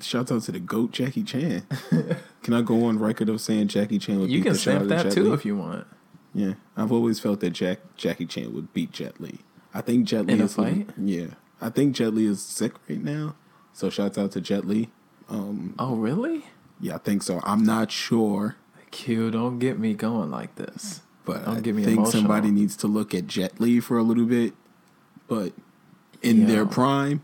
[0.00, 1.66] shouts out to the goat Jackie Chan.
[2.42, 4.74] Can I go on record of saying Jackie Chan would You beat can the shit
[4.74, 5.32] out stamp of that Jet too Li?
[5.34, 5.86] if you want.
[6.34, 9.38] Yeah, I've always felt that Jack Jackie Chan would beat Jet Li.
[9.74, 10.88] I think Jet Li In a is fight?
[11.00, 11.26] Yeah,
[11.60, 13.34] I think Jet Li is sick right now.
[13.72, 14.90] So shouts out to Jet Li.
[15.28, 16.44] Um, Oh really?
[16.80, 17.40] yeah, I think so.
[17.44, 18.56] I'm not sure,
[18.90, 21.02] Q, don't get me going like this.
[21.24, 22.22] but Don't I get me think emotional.
[22.22, 24.54] somebody needs to look at Jet Li for a little bit.
[25.28, 25.52] But
[26.22, 26.46] in Yo.
[26.46, 27.22] their prime,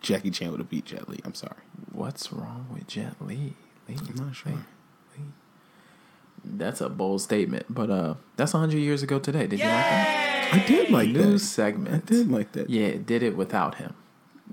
[0.00, 1.20] Jackie Chan would have beat Jet Li.
[1.24, 1.60] I'm sorry.
[1.92, 3.54] What's wrong with Jet Li?
[3.88, 4.52] Li, I'm not sure.
[4.52, 4.58] Li.
[6.44, 9.46] That's a bold statement, but uh, that's hundred years ago today.
[9.46, 10.48] Did you like that?
[10.52, 11.46] I did like News that.
[11.48, 11.94] segment.
[12.04, 12.68] I did like that.
[12.70, 13.94] Yeah, did it without him.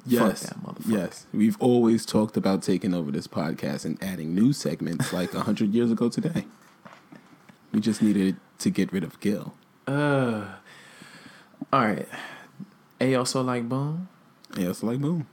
[0.05, 0.85] Yes, that motherfucker.
[0.87, 1.25] yes.
[1.33, 5.73] We've always talked about taking over this podcast and adding new segments like a hundred
[5.73, 6.45] years ago today.
[7.71, 9.53] We just needed to get rid of Gil.
[9.87, 10.45] Uh,
[11.73, 12.07] all right.
[12.99, 14.07] Hey, also like boom.
[14.57, 15.27] Yeah, it's like boom.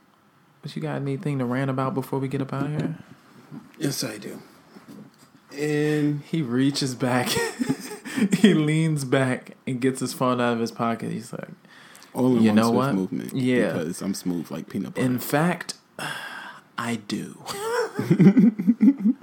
[0.63, 2.99] But you got anything to rant about before we get up out of here?
[3.79, 4.41] Yes, I do.
[5.59, 7.29] And He reaches back,
[8.39, 11.11] he leans back and gets his phone out of his pocket.
[11.13, 11.49] He's like,
[12.13, 12.95] all in You one know what?
[12.95, 13.35] movement.
[13.35, 13.73] Yeah.
[13.73, 15.07] because I'm smooth like peanut butter.
[15.07, 15.75] In fact,
[16.79, 17.43] I do.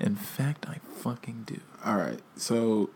[0.00, 1.60] In fact, I fucking do.
[1.84, 2.90] all right, so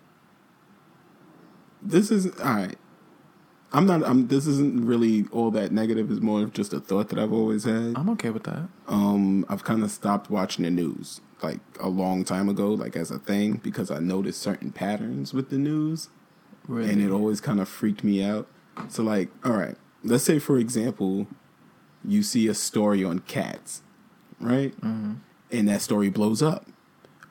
[1.82, 2.76] this is all right.
[3.72, 4.02] I'm not.
[4.04, 4.26] I'm.
[4.28, 6.10] This isn't really all that negative.
[6.10, 7.92] It's more of just a thought that I've always had.
[7.96, 8.68] I'm okay with that.
[8.88, 13.10] um I've kind of stopped watching the news like a long time ago like as
[13.10, 16.10] a thing because I noticed certain patterns with the news
[16.68, 16.90] Really.
[16.90, 18.46] and it always kind of freaked me out.
[18.88, 21.28] So like, all right, let's say for example,
[22.04, 23.82] you see a story on cats,
[24.40, 24.78] right?
[24.80, 25.12] Mm-hmm.
[25.52, 26.66] And that story blows up.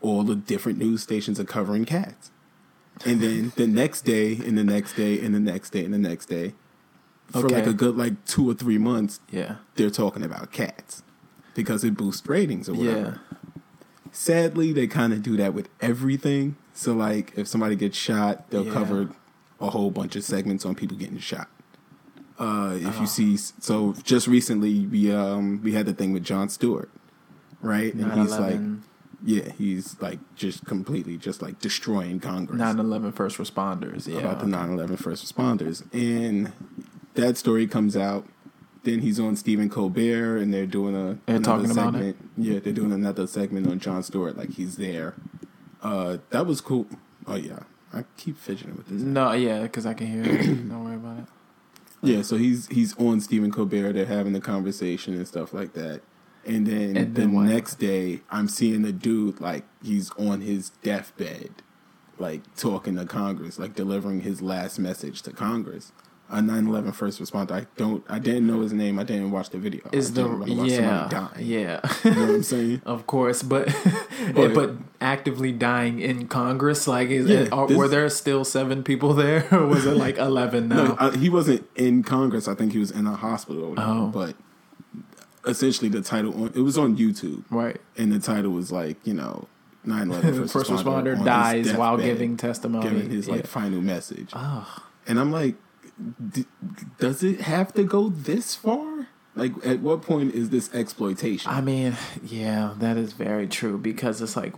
[0.01, 2.31] All the different news stations are covering cats.
[3.05, 5.97] And then the next day, and the next day, and the next day, and the
[5.97, 6.53] next day,
[7.31, 9.55] for like a good like two or three months, yeah.
[9.75, 11.03] they're talking about cats
[11.55, 13.21] because it boosts ratings or whatever.
[13.45, 13.61] Yeah.
[14.11, 16.55] Sadly, they kind of do that with everything.
[16.73, 18.73] So, like, if somebody gets shot, they'll Yeah.
[18.73, 19.09] cover
[19.61, 21.47] a whole bunch of segments on people getting shot.
[22.39, 23.01] Uh, if Uh-huh.
[23.01, 26.89] you see, so just recently we um we had the thing with Jon Stewart,
[27.61, 27.93] right?
[27.93, 28.81] And he's like, 9/11
[29.23, 34.07] yeah, he's like just completely just like destroying Congress 9/11 first responders.
[34.07, 34.19] Yeah.
[34.19, 36.51] about the 9/11 first responders, and
[37.15, 38.25] that story comes out.
[38.83, 42.17] Then he's on Stephen Colbert, and they're doing a They're another talking about segment.
[42.37, 45.15] Yeah, they're doing another segment on Jon Stewart, like he's there.
[45.81, 46.87] Uh, that was cool.
[47.27, 47.59] Oh yeah,
[47.93, 49.01] I keep fidgeting with this.
[49.01, 50.45] No, yeah, because I can hear it.
[50.69, 51.25] Don't worry about it.
[52.01, 53.93] Yeah, so he's he's on Stephen Colbert.
[53.93, 56.01] They're having the conversation and stuff like that.
[56.45, 60.69] And then And the then next day, I'm seeing the dude like he's on his
[60.83, 61.49] deathbed,
[62.17, 65.91] like talking to Congress, like delivering his last message to Congress.
[66.31, 67.53] A 9/11 first responder.
[67.53, 68.03] I don't.
[68.07, 68.99] I didn't know his name.
[68.99, 69.81] I didn't watch the video.
[69.91, 72.81] Is the yeah yeah You know what I'm saying?
[72.85, 73.75] of course, but
[74.35, 74.71] But- but
[75.01, 76.87] actively dying in Congress.
[76.87, 79.97] Like, is Yeah, it, are, this- were there still seven people there, or was it
[79.97, 80.83] like eleven now?
[80.83, 82.47] No, I, he wasn't in Congress.
[82.47, 83.73] I think he was in a hospital.
[83.77, 84.09] Oh.
[84.09, 84.35] But
[85.49, 87.79] essentially, the title on, it was on YouTube, right.
[87.97, 89.47] and the title was like you know
[89.85, 92.89] 9/11 first, First responder, responder dies while giving testimony.
[92.89, 94.31] giving his like final message.
[94.33, 94.83] Oh.
[95.07, 95.55] And I'm like,
[96.31, 96.45] d-
[96.99, 99.07] does it have to go this far?
[99.35, 101.51] Like, at what point is this exploitation?
[101.51, 104.53] I mean, yeah, that is very true because it's like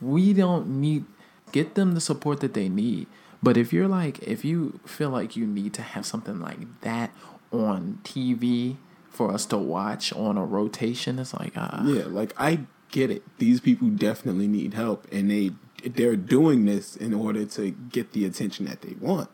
[0.00, 1.04] we don't need
[1.52, 3.06] get them the support that they need.
[3.42, 7.10] But if you're like if you feel like you need to have something like that
[7.50, 8.76] on TV
[9.10, 13.22] for us to watch on a rotation, it's like uh, yeah, like I get it.
[13.38, 15.50] These people definitely need help, and they
[15.84, 19.28] they're doing this in order to get the attention that they want.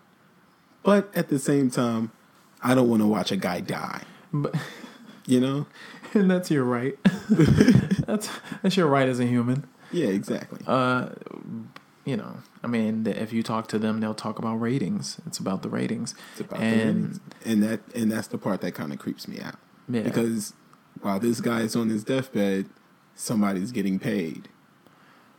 [0.82, 2.12] But at the same time,
[2.62, 4.02] I don't want to watch a guy die.
[4.32, 4.54] But
[5.26, 5.66] You know?
[6.14, 6.96] and that's your right.
[7.28, 8.30] that's
[8.62, 9.66] that's your right as a human.
[9.92, 10.60] Yeah, exactly.
[10.66, 11.10] Uh,
[12.04, 15.20] you know, I mean, if you talk to them, they'll talk about ratings.
[15.26, 16.14] It's about the ratings.
[16.32, 17.20] It's about the ratings.
[17.44, 19.56] and that and that's the part that kind of creeps me out.
[19.88, 20.02] Yeah.
[20.02, 20.52] Because
[21.00, 22.66] while this guy is on his deathbed,
[23.14, 24.48] somebody's getting paid.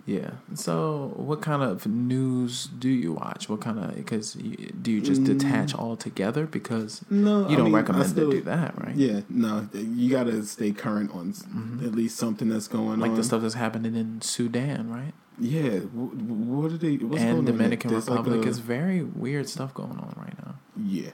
[0.05, 0.31] yeah.
[0.55, 3.49] So, what kind of news do you watch?
[3.49, 4.33] What kind of because
[4.81, 6.45] do you just detach altogether?
[6.45, 7.23] Because Mm.
[7.23, 8.95] No, you don't mean, recommend still- to do that, right?
[8.95, 11.43] Yeah, no, you got to stay current on s
[11.83, 13.01] at least something that's going Mm-hmm.
[13.01, 15.13] Like the stuff that's happening in Sudan, right?
[15.39, 16.95] Yeah, wh- wh- what are they?
[16.95, 17.45] What's going on and?
[17.47, 20.55] Dominican There's like Republic a- is very weird stuff going on right now.
[20.77, 21.11] Yeah,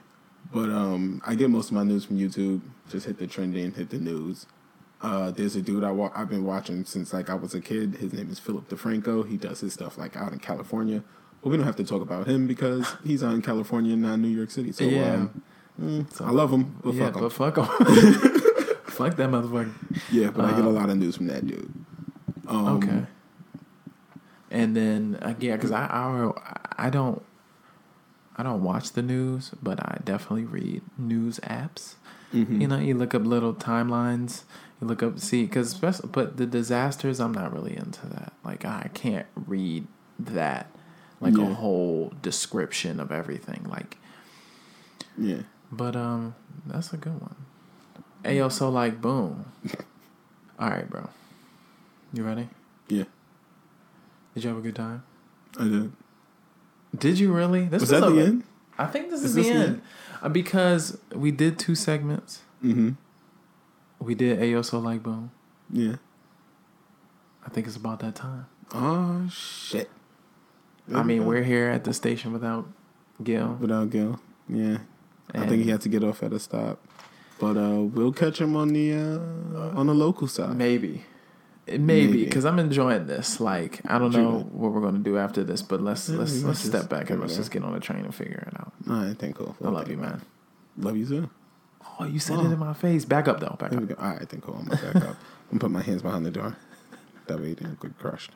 [0.54, 2.62] but um, I get most of my news from YouTube.
[2.89, 4.45] Just hit the trending, hit the news.
[5.01, 7.95] Uh, there's a dude I wa- I've been watching since like I was a kid.
[7.95, 9.28] His name is Philip DeFranco.
[9.28, 11.04] He does his stuff like out in California.
[11.41, 14.30] But we don't have to talk about him because he's out in California, not New
[14.30, 14.72] York City.
[14.72, 15.14] So Yeah.
[15.16, 15.41] um,
[15.82, 17.22] mm, I love him, but yeah, fuck him.
[17.22, 17.66] but fuck him.
[18.86, 19.74] fuck that motherfucker.
[20.12, 21.74] yeah, but I get a Um, lot of news from that dude.
[22.47, 23.06] Um, okay.
[24.51, 27.22] And then uh, yeah, because I, I I don't
[28.36, 31.96] I don't watch the news, but I definitely read news apps.
[32.34, 32.62] Mm-hmm.
[32.62, 34.44] You know, you look up little timelines.
[34.82, 38.34] You look up see because but the disasters, I'm not really into that.
[38.44, 39.88] Like I can't read
[40.20, 40.70] that
[41.22, 43.66] like a whole description of everything.
[43.70, 43.98] Like
[45.18, 45.44] Yeah.
[45.72, 47.36] But um, that's a good one.
[48.24, 49.46] Hey yo, so like, boom.
[50.60, 51.10] All right, bro.
[52.14, 52.50] You ready?
[52.88, 53.06] Yeah.
[54.34, 55.04] Did you have a good time?
[55.60, 55.92] I did.
[56.98, 57.66] Did you really?
[57.66, 58.44] This Was that a- the end?
[58.78, 59.82] I think this Is is, this the the end end?
[60.22, 62.41] Uh, because we did two segments.
[62.64, 62.91] Mm-hmm.
[64.00, 65.32] We did Ayo so like boom.
[65.72, 65.96] Yeah.
[67.46, 68.46] I think it's about that time.
[68.74, 69.89] Oh shit.
[70.94, 72.68] I mean, we're here at the station without
[73.24, 73.58] Gil.
[73.60, 74.20] without Gil.
[74.50, 74.80] Yeah.
[75.34, 76.80] I think he had to get off at a stop.
[77.39, 80.56] But uh, we'll catch him on the uh, on the local side.
[80.56, 81.04] Maybe.
[81.68, 83.39] Maybe because I'm enjoying this.
[83.39, 86.59] Like I don't know what we're gonna do after this, but let's Yeah, let's let's
[86.59, 88.74] step back and let's just get on the train and figure it out.
[88.89, 89.55] All right, thank cool.
[89.64, 90.22] I love you, man.
[90.78, 91.30] Love you too.
[91.99, 92.45] Oh, you said Oh.
[92.45, 93.05] it in my face.
[93.05, 93.55] Back up though.
[93.59, 93.88] Back There up.
[93.88, 94.01] we go.
[94.01, 94.55] All right, thank cool.
[94.59, 95.16] I'm gonna back up.
[95.51, 96.57] I'm gonna put my hands behind the door.
[97.28, 98.32] That way you didn't get crushed.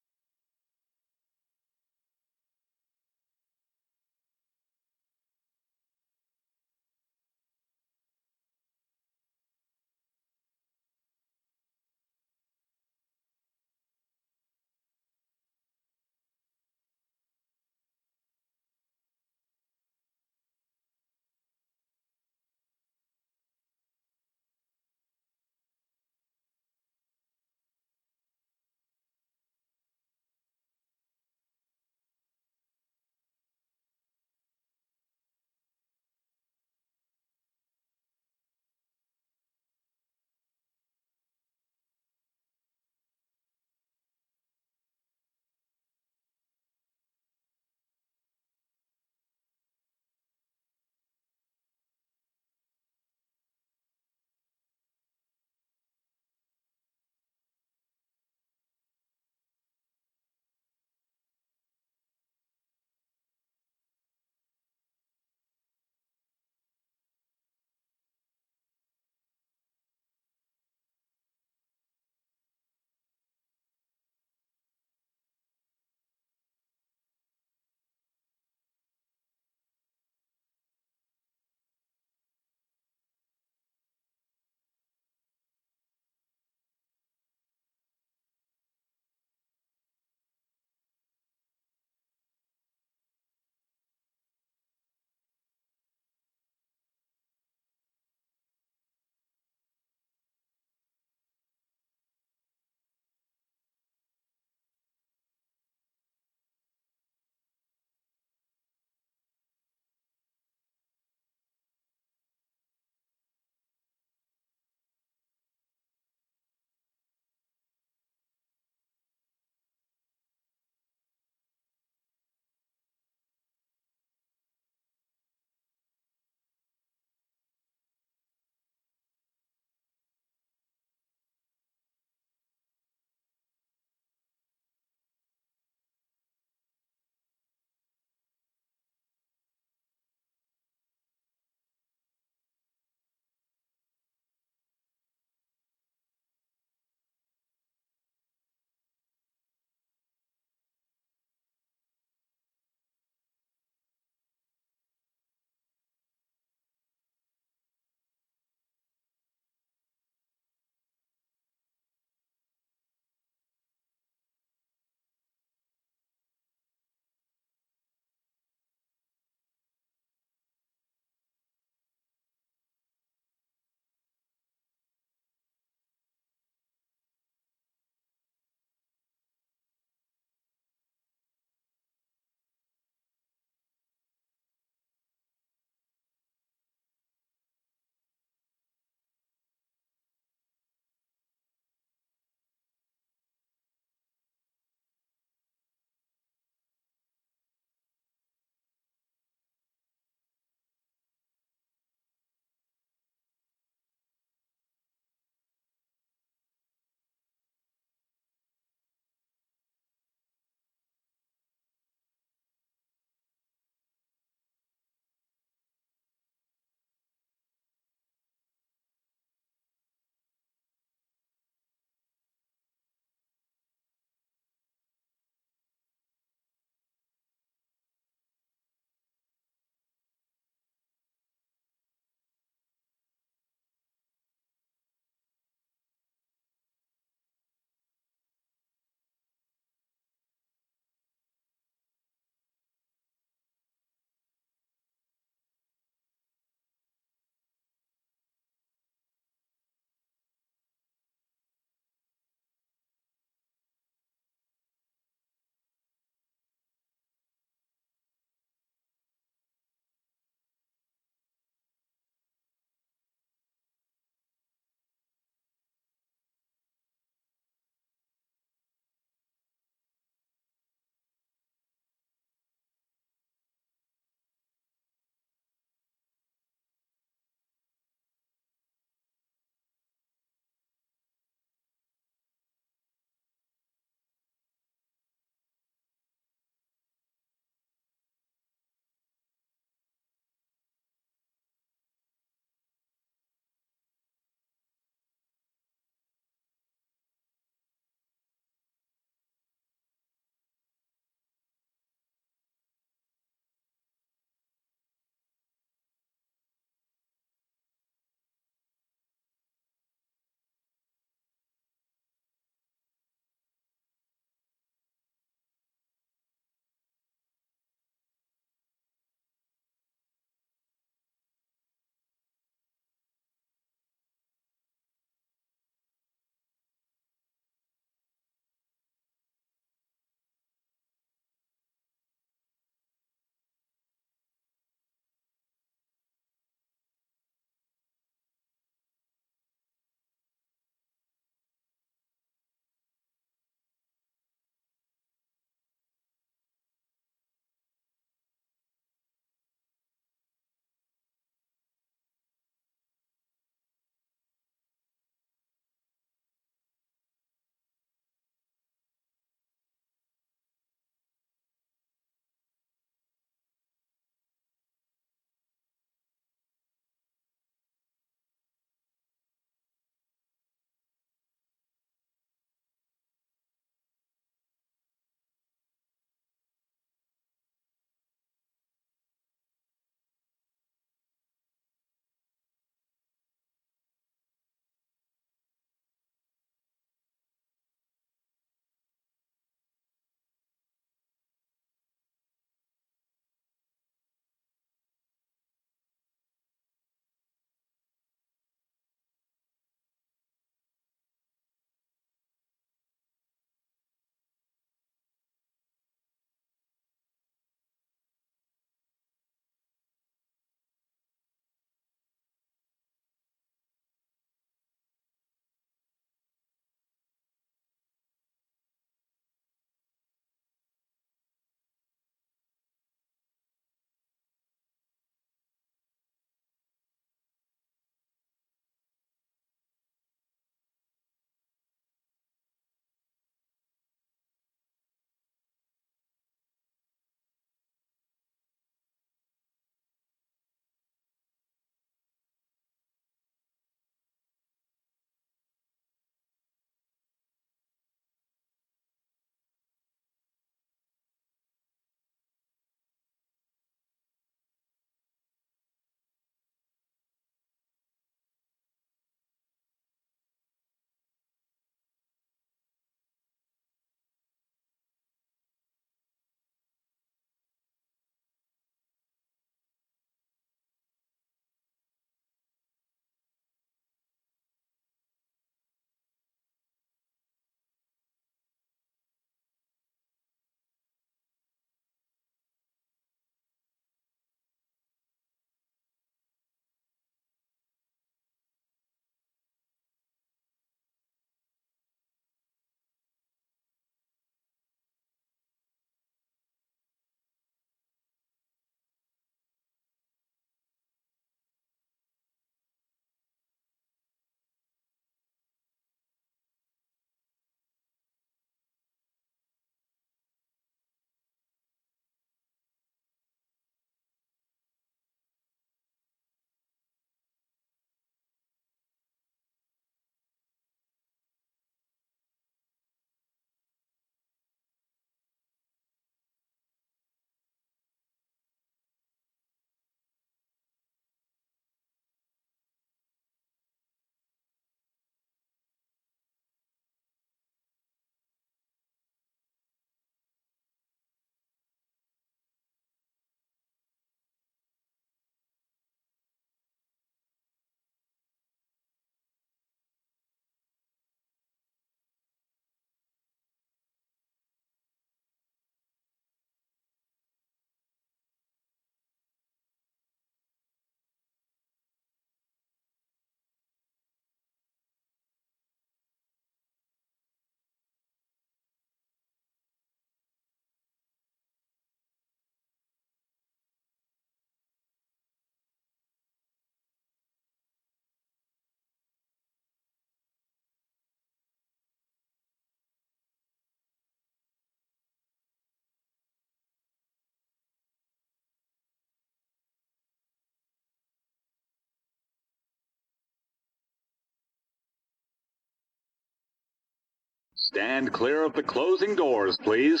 [597.70, 600.00] Stand clear of the closing doors, please.